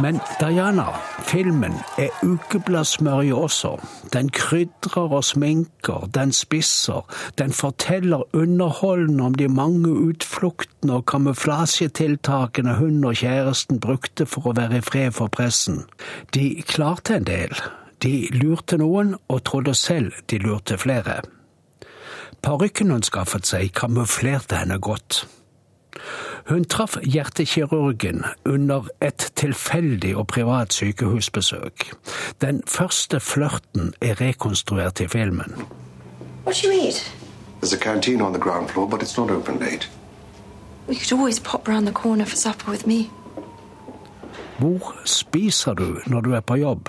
Men 0.00 0.20
Diana, 0.40 0.84
filmen, 1.24 1.72
er 1.98 2.08
ukebladsmørje 2.22 3.34
også. 3.34 3.76
Den 4.12 4.28
krydrer 4.28 5.12
og 5.12 5.24
sminker, 5.24 6.08
den 6.14 6.32
spisser, 6.32 7.06
den 7.38 7.52
forteller 7.52 8.36
underholdende 8.36 9.24
om 9.24 9.34
de 9.34 9.48
mange 9.48 9.88
utfluktene 9.88 10.92
og 10.92 11.06
kamuflasjetiltakene 11.06 12.74
hun 12.76 13.04
og 13.04 13.16
kjæresten 13.16 13.80
brukte 13.80 14.26
for 14.26 14.50
å 14.50 14.54
være 14.58 14.82
i 14.82 14.84
fred 14.84 15.16
for 15.16 15.32
pressen. 15.32 15.86
De 16.34 16.62
klarte 16.68 17.16
en 17.16 17.24
del. 17.24 17.56
De 18.04 18.28
lurte 18.36 18.76
noen, 18.76 19.14
og 19.28 19.44
trodde 19.48 19.74
selv 19.74 20.12
de 20.30 20.38
lurte 20.44 20.76
flere. 20.78 21.22
Parykken 22.44 22.92
hun 22.92 23.02
skaffet 23.02 23.48
seg, 23.48 23.72
kamuflerte 23.72 24.60
henne 24.60 24.76
godt. 24.78 25.24
Hun 26.48 26.64
traff 26.64 26.96
hjertekirurgen 27.02 28.24
under 28.44 28.86
et 29.02 29.32
tilfeldig 29.36 30.16
og 30.16 30.26
privat 30.26 30.72
sykehusbesøk. 30.72 31.92
Den 32.40 32.62
første 32.66 33.20
flørten 33.20 33.94
er 34.00 34.20
rekonstruert 34.20 35.00
i 35.00 35.08
filmen. 35.08 35.54
What 36.44 36.56
do 36.62 36.68
you 36.68 36.86
eat? 36.86 37.14
There's 37.62 37.74
a 37.74 37.78
canteen 37.78 38.20
on 38.20 38.32
the 38.32 38.42
ground 38.42 38.68
floor, 38.68 38.88
but 38.88 39.02
it's 39.02 39.20
not 39.20 39.30
open 39.30 39.58
late. 39.58 39.90
We 40.88 40.94
could 40.94 41.18
always 41.18 41.40
pop 41.40 41.68
round 41.68 41.86
the 41.86 41.94
corner 41.94 42.24
for 42.24 42.36
supper 42.36 42.70
with 42.70 42.86
me. 42.86 43.10
Hvor 44.58 44.94
spiser 45.04 45.74
du 45.74 45.98
når 46.06 46.20
du 46.20 46.32
er 46.32 46.40
på 46.40 46.54
jobb? 46.54 46.88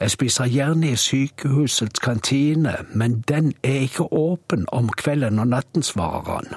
Jeg 0.00 0.10
spiser 0.10 0.46
gjerne 0.46 0.90
i 0.90 0.96
sykehusets 0.96 2.00
kantine, 2.00 2.76
men 2.94 3.20
den 3.28 3.52
er 3.62 3.74
ikke 3.74 4.12
åpen 4.12 4.66
om 4.72 4.88
kvelden 4.88 5.38
og 5.38 5.46
natten, 5.46 5.82
svarer 5.82 6.34
han. 6.34 6.54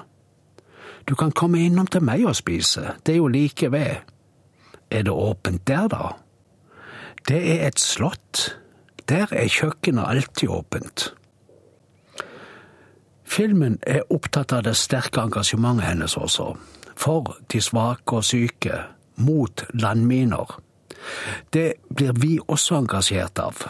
Du 1.07 1.15
kan 1.15 1.31
komme 1.31 1.63
innom 1.63 1.87
til 1.87 2.03
meg 2.03 2.25
og 2.27 2.35
spise, 2.35 2.97
det 3.05 3.13
er 3.13 3.21
jo 3.21 3.27
like 3.31 3.71
ved. 3.71 4.03
Er 4.91 5.03
det 5.07 5.13
åpent 5.13 5.67
der, 5.67 5.87
da? 5.87 6.15
Det 7.27 7.39
er 7.53 7.67
et 7.67 7.79
slott. 7.79 8.57
Der 9.09 9.27
er 9.31 9.47
kjøkkenet 9.47 10.03
alltid 10.07 10.49
åpent. 10.49 11.13
Filmen 13.27 13.79
er 13.87 14.07
opptatt 14.11 14.53
av 14.55 14.63
det 14.63 14.75
sterke 14.79 15.21
engasjementet 15.21 15.87
hennes 15.89 16.15
også. 16.17 16.53
For 16.95 17.35
de 17.51 17.61
svake 17.61 18.15
og 18.15 18.23
syke. 18.23 18.83
Mot 19.17 19.63
landminer. 19.73 20.59
Det 21.53 21.73
blir 21.89 22.13
vi 22.21 22.37
også 22.47 22.77
engasjert 22.83 23.39
av. 23.39 23.63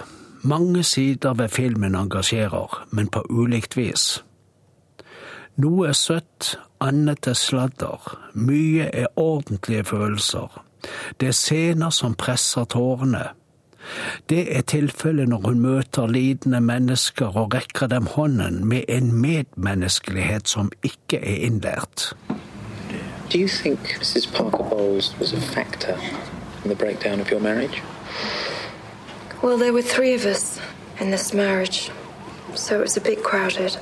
Mange 0.43 0.83
sider 0.83 1.33
ved 1.33 1.49
filmen 1.49 1.95
engasjerer, 1.95 2.83
men 2.91 3.07
på 3.07 3.23
ulikt 3.29 3.77
vis. 3.77 4.23
Noe 5.57 5.87
er 5.89 5.95
søtt, 5.97 6.51
annet 6.79 7.25
er 7.25 7.33
sladder. 7.33 8.03
Mye 8.37 8.91
er 8.93 9.07
ordentlige 9.15 9.83
følelser. 9.89 10.63
Det 11.19 11.31
er 11.31 11.33
scener 11.33 11.89
som 11.89 12.13
presser 12.13 12.67
tårene. 12.69 13.23
Det 14.29 14.43
er 14.57 14.61
tilfellet 14.61 15.29
når 15.29 15.47
hun 15.47 15.59
møter 15.59 16.07
lidende 16.07 16.61
mennesker 16.61 17.37
og 17.37 17.53
rekker 17.53 17.87
dem 17.87 18.05
hånden 18.05 18.65
med 18.65 18.83
en 18.87 19.11
medmenneskelighet 19.21 20.47
som 20.47 20.71
ikke 20.83 21.17
er 21.17 21.49
innlært. 21.49 22.13
Do 23.33 23.39
you 23.39 23.47
think 23.47 23.79
Mrs. 23.99 24.27
Parker 24.27 24.63
Bowles 24.69 25.15
was 25.19 25.33
a 25.33 25.41
factor 25.41 25.97
in 26.63 26.69
the 26.69 26.75
breakdown 26.75 27.19
of 27.19 27.31
your 27.31 27.41
marriage? 27.41 27.81
Well, 29.41 29.57
there 29.57 29.73
were 29.73 29.87
three 29.95 30.13
of 30.13 30.25
us 30.25 30.61
in 31.01 31.09
this 31.09 31.33
marriage, 31.33 31.91
so 32.55 32.75
it 32.75 32.81
was 32.81 32.97
a 32.97 33.01
bit 33.01 33.23
crowded. 33.23 33.79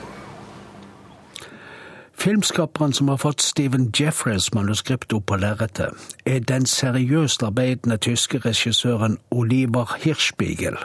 Filmskaperen 2.25 2.93
som 2.93 3.09
har 3.09 3.17
fått 3.17 3.41
Stephen 3.41 3.91
Jeffreys 3.97 4.53
manuskript 4.53 5.13
opp 5.13 5.27
på 5.29 5.37
lerretet, 5.37 5.93
er 6.25 6.39
den 6.41 6.63
seriøst 6.65 7.43
arbeidende 7.45 7.99
tyske 8.01 8.39
regissøren 8.41 9.19
Oliver 9.29 9.93
Hirschspiegel. 10.01 10.79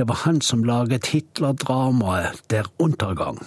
Det 0.00 0.08
var 0.08 0.22
han 0.24 0.40
som 0.40 0.64
laget 0.64 1.12
Hitler-dramaet 1.12 2.40
Der 2.50 2.72
Untergang. 2.78 3.38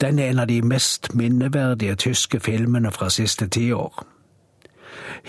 Den 0.00 0.18
er 0.18 0.34
en 0.34 0.42
av 0.42 0.50
de 0.50 0.58
mest 0.62 1.14
minneverdige 1.14 1.94
tyske 1.94 2.40
filmene 2.40 2.90
fra 2.90 3.06
siste 3.10 3.46
tiår. 3.46 4.02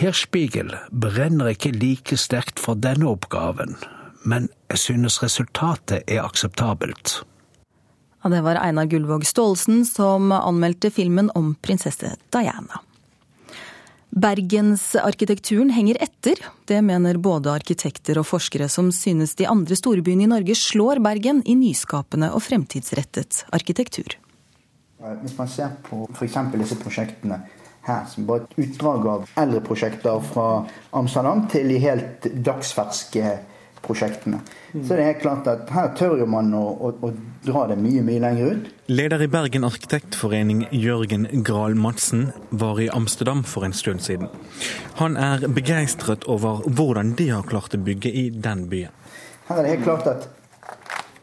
Hirschspiegel 0.01 0.73
brenner 1.01 1.53
ikke 1.53 1.77
like 1.77 2.17
sterkt 2.17 2.59
for 2.59 2.73
denne 2.73 3.05
oppgaven, 3.05 3.77
men 4.25 4.49
jeg 4.69 4.77
synes 4.89 5.23
resultatet 5.23 6.01
er 6.07 6.25
akseptabelt. 6.25 7.21
Ja, 8.21 8.29
det 8.29 8.41
var 8.45 8.55
Einar 8.61 8.85
Gullvåg 8.85 9.25
Staalesen 9.25 9.85
som 9.85 10.31
anmeldte 10.31 10.91
filmen 10.93 11.31
om 11.35 11.55
prinsesse 11.61 12.15
Diana. 12.29 12.81
Bergensarkitekturen 14.11 15.69
henger 15.69 15.97
etter. 16.03 16.35
Det 16.65 16.81
mener 16.81 17.17
både 17.17 17.53
arkitekter 17.53 18.19
og 18.19 18.27
forskere 18.27 18.67
som 18.69 18.91
synes 18.91 19.37
de 19.39 19.47
andre 19.47 19.77
storbyene 19.79 20.27
i 20.27 20.29
Norge 20.29 20.55
slår 20.59 20.99
Bergen 20.99 21.39
i 21.47 21.55
nyskapende 21.55 22.29
og 22.35 22.43
fremtidsrettet 22.43 23.45
arkitektur. 23.55 24.17
Hvis 25.23 25.37
man 25.37 25.49
ser 25.49 25.71
på 25.87 26.03
f.eks. 26.11 26.37
disse 26.59 26.77
prosjektene 26.83 27.39
her, 27.87 28.03
som 28.11 28.27
bare 28.27 28.43
et 28.45 28.59
utdrag 28.67 29.07
av 29.09 29.31
eldre 29.39 29.63
prosjekter 29.65 30.19
fra 30.27 30.67
Amsterdam 30.93 31.47
til 31.49 31.71
de 31.71 31.79
helt 31.81 32.27
dagsferske 32.45 33.39
prosjektene. 33.81 34.39
Mm. 34.73 34.87
Så 34.87 34.97
det 34.97 35.05
er 35.05 35.19
klart 35.21 35.47
at 35.49 35.69
her 35.73 35.91
tør 35.97 36.19
jo 36.21 36.27
man 36.29 36.53
å, 36.57 36.63
å, 36.71 36.91
å, 37.01 37.11
dra 37.45 37.65
det 37.71 37.77
mye 37.81 38.03
mye 38.05 38.21
lenger 38.21 38.51
ut. 38.53 38.67
Leder 38.91 39.23
i 39.25 39.29
Bergen 39.31 39.65
arkitektforening 39.67 40.67
Jørgen 40.75 41.27
Grahl 41.47 41.77
Madsen 41.79 42.29
var 42.49 42.81
i 42.81 42.89
Amsterdam 42.93 43.43
for 43.47 43.65
en 43.65 43.73
stund 43.73 44.03
siden. 44.05 44.29
Han 45.01 45.17
er 45.17 45.47
begeistret 45.49 46.27
over 46.29 46.61
hvordan 46.67 47.15
de 47.17 47.31
har 47.33 47.47
klart 47.49 47.77
å 47.77 47.81
bygge 47.81 48.11
i 48.11 48.29
den 48.29 48.67
byen. 48.71 48.93
Her 49.49 49.59
er 49.59 49.65
det 49.65 49.73
helt 49.75 49.87
klart 49.87 50.07
at 50.07 50.29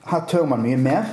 her 0.09 0.25
tør 0.29 0.47
man 0.49 0.63
mye 0.65 0.79
mer. 0.81 1.11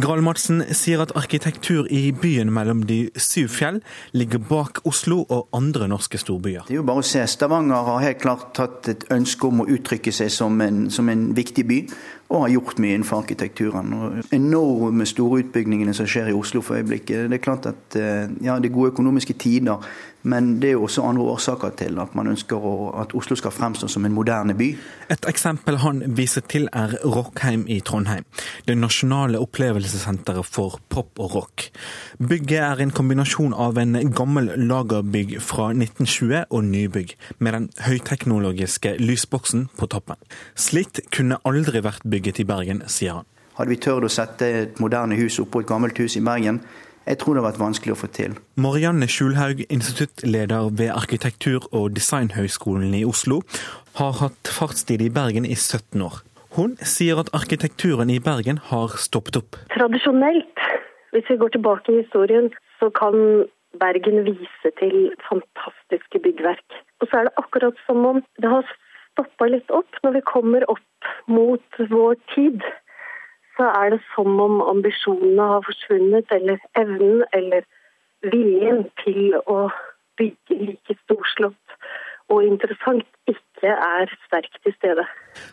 Grahl-Madsen 0.00 0.62
sier 0.76 1.02
at 1.04 1.12
arkitektur 1.18 1.88
i 1.92 2.08
byen 2.16 2.52
mellom 2.54 2.84
de 2.88 2.98
syv 3.20 3.50
fjell 3.52 3.80
ligger 4.16 4.42
bak 4.48 4.82
Oslo 4.88 5.20
og 5.28 5.48
andre 5.56 5.88
norske 5.90 6.20
storbyer. 6.20 6.68
Det 6.68 6.76
er 6.76 6.80
jo 6.80 6.86
bare 6.88 7.04
å 7.04 7.08
se. 7.08 7.24
Stavanger 7.28 7.88
har 7.90 8.04
helt 8.04 8.22
klart 8.22 8.52
tatt 8.58 8.88
et 8.92 9.08
ønske 9.14 9.50
om 9.50 9.64
å 9.64 9.68
uttrykke 9.68 10.14
seg 10.14 10.32
som 10.32 10.60
en, 10.64 10.86
som 10.92 11.08
en 11.12 11.28
viktig 11.36 11.66
by, 11.68 11.82
og 12.28 12.42
har 12.42 12.52
gjort 12.52 12.80
mye 12.82 12.98
innenfor 12.98 13.22
arkitekturen. 13.22 13.92
Og 13.96 14.34
enorme 14.36 15.06
store 15.08 15.42
utbyggingene 15.42 15.94
som 15.96 16.08
skjer 16.08 16.28
i 16.28 16.36
Oslo 16.36 16.60
for 16.64 16.76
øyeblikket. 16.76 17.30
Det 17.30 17.38
er 17.38 17.44
klart 17.44 17.68
at 17.70 17.96
eh, 17.96 18.28
ja, 18.44 18.58
det 18.60 18.68
er 18.68 18.74
gode 18.74 18.92
økonomiske 18.92 19.38
tider, 19.40 19.80
men 20.28 20.56
det 20.60 20.68
er 20.68 20.74
jo 20.76 20.82
også 20.88 21.06
andre 21.06 21.24
årsaker 21.32 21.72
til 21.78 21.98
at 22.02 22.14
man 22.18 22.28
ønsker 22.28 22.60
å, 22.60 22.72
at 23.00 23.14
Oslo 23.16 23.36
skal 23.38 23.54
fremstå 23.54 23.88
som 23.88 24.04
en 24.04 24.12
moderne 24.12 24.56
by. 24.58 24.68
Et 25.14 25.28
eksempel 25.30 25.78
han 25.80 26.02
viser 26.18 26.44
til 26.50 26.68
er 26.76 26.98
Rockheim 27.04 27.64
i 27.70 27.78
Trondheim. 27.80 28.26
Det 28.66 28.76
nasjonale 28.76 29.40
opplevelsessenteret 29.40 30.44
for 30.44 30.80
pop 30.92 31.22
og 31.22 31.36
rock. 31.38 31.68
Bygget 32.18 32.58
er 32.58 32.82
en 32.82 32.92
kombinasjon 32.92 33.54
av 33.54 33.78
en 33.80 33.96
gammel 34.12 34.50
lagerbygg 34.58 35.38
fra 35.40 35.70
1920 35.72 36.44
og 36.50 36.66
nybygg, 36.66 37.14
med 37.38 37.54
den 37.54 37.70
høyteknologiske 37.86 38.96
lysboksen 39.00 39.68
på 39.78 39.88
toppen. 39.94 40.18
Slikt 40.58 41.00
kunne 41.14 41.40
aldri 41.48 41.80
vært 41.86 42.04
bygd 42.04 42.17
bygget 42.18 42.42
i 42.42 42.48
Bergen, 42.48 42.82
sier 42.90 43.20
han. 43.20 43.30
Hadde 43.58 43.72
vi 43.72 43.80
tørt 43.82 44.06
å 44.06 44.12
sette 44.12 44.46
et 44.64 44.82
moderne 44.82 45.16
hus 45.18 45.38
oppå 45.42 45.62
et 45.62 45.70
gammelt 45.70 45.98
hus 45.98 46.18
i 46.18 46.22
Bergen, 46.22 46.60
jeg 47.08 47.18
tror 47.22 47.34
det 47.34 47.40
har 47.40 47.48
vært 47.48 47.60
vanskelig 47.62 47.94
å 47.94 47.98
få 48.02 48.08
til. 48.12 48.34
Marianne 48.60 49.06
Skjulhaug, 49.08 49.62
instituttleder 49.72 50.68
ved 50.76 50.90
Arkitektur- 50.92 51.68
og 51.72 51.94
designhøgskolen 51.96 52.92
i 52.98 53.04
Oslo, 53.08 53.40
har 53.96 54.18
hatt 54.20 54.50
fartstid 54.52 55.00
i 55.00 55.08
Bergen 55.08 55.48
i 55.48 55.56
17 55.56 56.04
år. 56.04 56.20
Hun 56.58 56.76
sier 56.84 57.20
at 57.22 57.30
arkitekturen 57.36 58.12
i 58.12 58.18
Bergen 58.20 58.60
har 58.70 58.96
stoppet 59.00 59.40
opp. 59.40 59.56
Tradisjonelt, 59.72 60.60
hvis 61.14 61.30
vi 61.32 61.38
går 61.40 61.54
tilbake 61.56 61.94
i 61.94 62.02
historien, 62.02 62.50
så 62.78 62.90
kan 62.92 63.48
Bergen 63.80 64.24
vise 64.28 64.74
til 64.80 65.08
fantastiske 65.30 66.20
byggverk. 66.24 66.78
Og 67.00 67.08
så 67.08 67.20
er 67.22 67.28
det 67.28 67.40
akkurat 67.40 67.80
som 67.86 68.04
om 68.04 68.20
det 68.42 68.52
har 68.52 68.68
stoppa 69.18 69.50
litt 69.50 69.70
opp 69.74 69.98
når 70.04 70.18
vi 70.18 70.26
kommer 70.30 70.66
opp 70.70 71.10
mot 71.26 71.80
vår 71.90 72.14
tid. 72.34 72.62
Så 73.58 73.66
er 73.66 73.96
det 73.96 74.00
som 74.14 74.38
om 74.38 74.60
ambisjonene 74.62 75.48
har 75.52 75.64
forsvunnet, 75.66 76.30
eller 76.30 76.62
evnen 76.78 77.24
eller 77.34 77.66
viljen 78.22 78.86
til 79.02 79.34
å 79.46 79.66
bygge 80.18 80.58
like 80.62 80.94
storslått 81.04 81.78
og 82.28 82.44
interessant 82.44 83.06
ikke 83.30 83.70
er 83.72 84.10
sterkt 84.26 84.58
til 84.64 84.74
stede. 84.76 85.04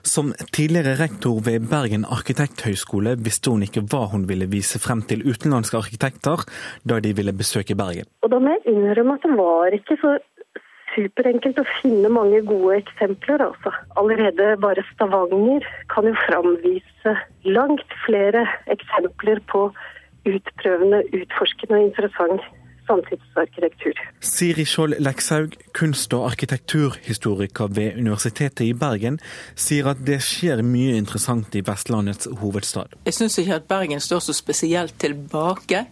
Som 0.04 0.34
tidligere 0.56 0.97
rektor 0.99 1.39
ved 1.45 1.69
Bergen 1.71 2.04
arkitekthøgskole 2.17 3.15
visste 3.25 3.54
hun 3.54 3.63
ikke 3.65 3.86
hva 3.91 4.06
hun 4.12 4.25
ville 4.30 4.49
vise 4.51 4.82
frem 4.84 5.04
til 5.08 5.23
utenlandske 5.23 5.80
arkitekter 5.80 6.43
da 6.84 6.99
de 6.99 7.13
ville 7.15 7.36
besøke 7.36 7.78
Bergen. 7.80 8.10
Og 8.23 8.34
da 8.34 8.41
må 8.43 8.58
jeg 8.58 8.75
innrømme 8.75 9.15
at 9.15 9.23
det 9.23 9.38
var 9.39 9.78
ikke 9.80 9.97
så 10.01 10.17
superenkelt 10.95 11.60
å 11.62 11.67
finne 11.81 12.10
mange 12.10 12.41
gode 12.47 12.79
eksempler. 12.81 13.43
Altså. 13.49 13.73
Allerede 13.99 14.55
bare 14.63 14.84
Stavanger 14.93 15.67
kan 15.93 16.08
jo 16.10 16.15
framvise 16.25 17.15
langt 17.45 17.97
flere 18.05 18.45
eksempler 18.71 19.43
på 19.51 19.67
utprøvende, 20.25 21.03
utforskende 21.13 21.77
og 21.77 21.89
interessant 21.89 22.53
samtidsarkitektur. 22.86 23.99
Siri 24.21 24.65
Skjold 24.65 24.99
Lekshaug, 24.99 25.55
kunst- 25.73 26.13
og 26.13 26.25
arkitekturhistoriker 26.29 27.67
ved 27.67 27.97
Universitetet 27.97 28.65
i 28.65 28.73
Bergen, 28.73 29.19
sier 29.55 29.89
at 29.89 30.01
det 30.05 30.21
skjer 30.25 30.62
mye 30.65 30.95
interessant 30.97 31.55
i 31.55 31.63
Vestlandets 31.65 32.29
hovedstad. 32.41 32.93
Jeg 33.05 33.17
syns 33.17 33.38
ikke 33.41 33.60
at 33.60 33.69
Bergen 33.69 33.99
står 33.99 34.25
så 34.27 34.38
spesielt 34.38 34.99
tilbake. 35.01 35.86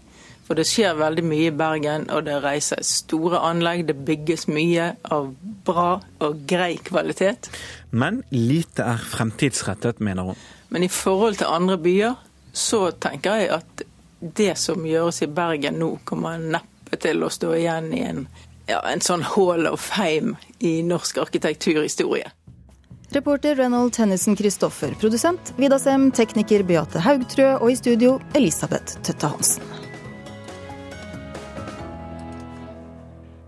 For 0.44 0.60
det 0.60 0.66
skjer 0.68 0.98
veldig 1.00 1.24
mye 1.24 1.48
i 1.48 1.56
Bergen, 1.56 2.10
og 2.12 2.26
det 2.28 2.42
reises 2.44 2.90
store 3.06 3.40
anlegg. 3.48 3.86
Det 3.88 3.96
bygges 4.08 4.50
mye 4.52 4.90
av 5.14 5.32
bra 5.66 6.02
og 6.24 6.44
grei 6.50 6.76
kvalitet. 6.84 7.48
Men 7.96 8.22
lite 8.36 8.84
er 8.96 9.08
fremtidsrettet, 9.14 10.04
mener 10.04 10.34
hun. 10.34 10.44
Men 10.74 10.84
i 10.84 10.92
forhold 10.92 11.40
til 11.40 11.52
andre 11.54 11.78
byer, 11.80 12.20
så 12.54 12.90
tenker 12.92 13.40
jeg 13.40 13.52
at 13.62 13.84
det 14.24 14.54
som 14.60 14.86
gjøres 14.88 15.24
i 15.24 15.32
Bergen 15.32 15.80
nå, 15.80 15.96
kommer 16.08 16.40
neppe 16.40 17.00
til 17.02 17.24
å 17.24 17.32
stå 17.34 17.54
igjen 17.58 17.92
i 17.96 18.04
en, 18.08 18.24
ja, 18.70 18.80
en 18.88 19.04
sånn 19.04 19.26
hall 19.34 19.68
of 19.72 19.84
fame 19.84 20.38
i 20.60 20.82
norsk 20.86 21.20
arkitekturhistorie. 21.24 22.32
Reporter 23.14 23.56
Reynold 23.60 23.94
Tennison 23.94 24.38
Christoffer, 24.38 24.96
produsent 25.00 25.54
Vida 25.60 25.78
Sem, 25.80 26.10
tekniker 26.12 26.66
Beate 26.66 27.04
Haugtrø 27.06 27.52
og 27.60 27.70
i 27.70 27.78
studio 27.78 28.18
Elisabeth 28.34 28.98
Tøtte 29.06 29.30
Hansen. 29.30 29.83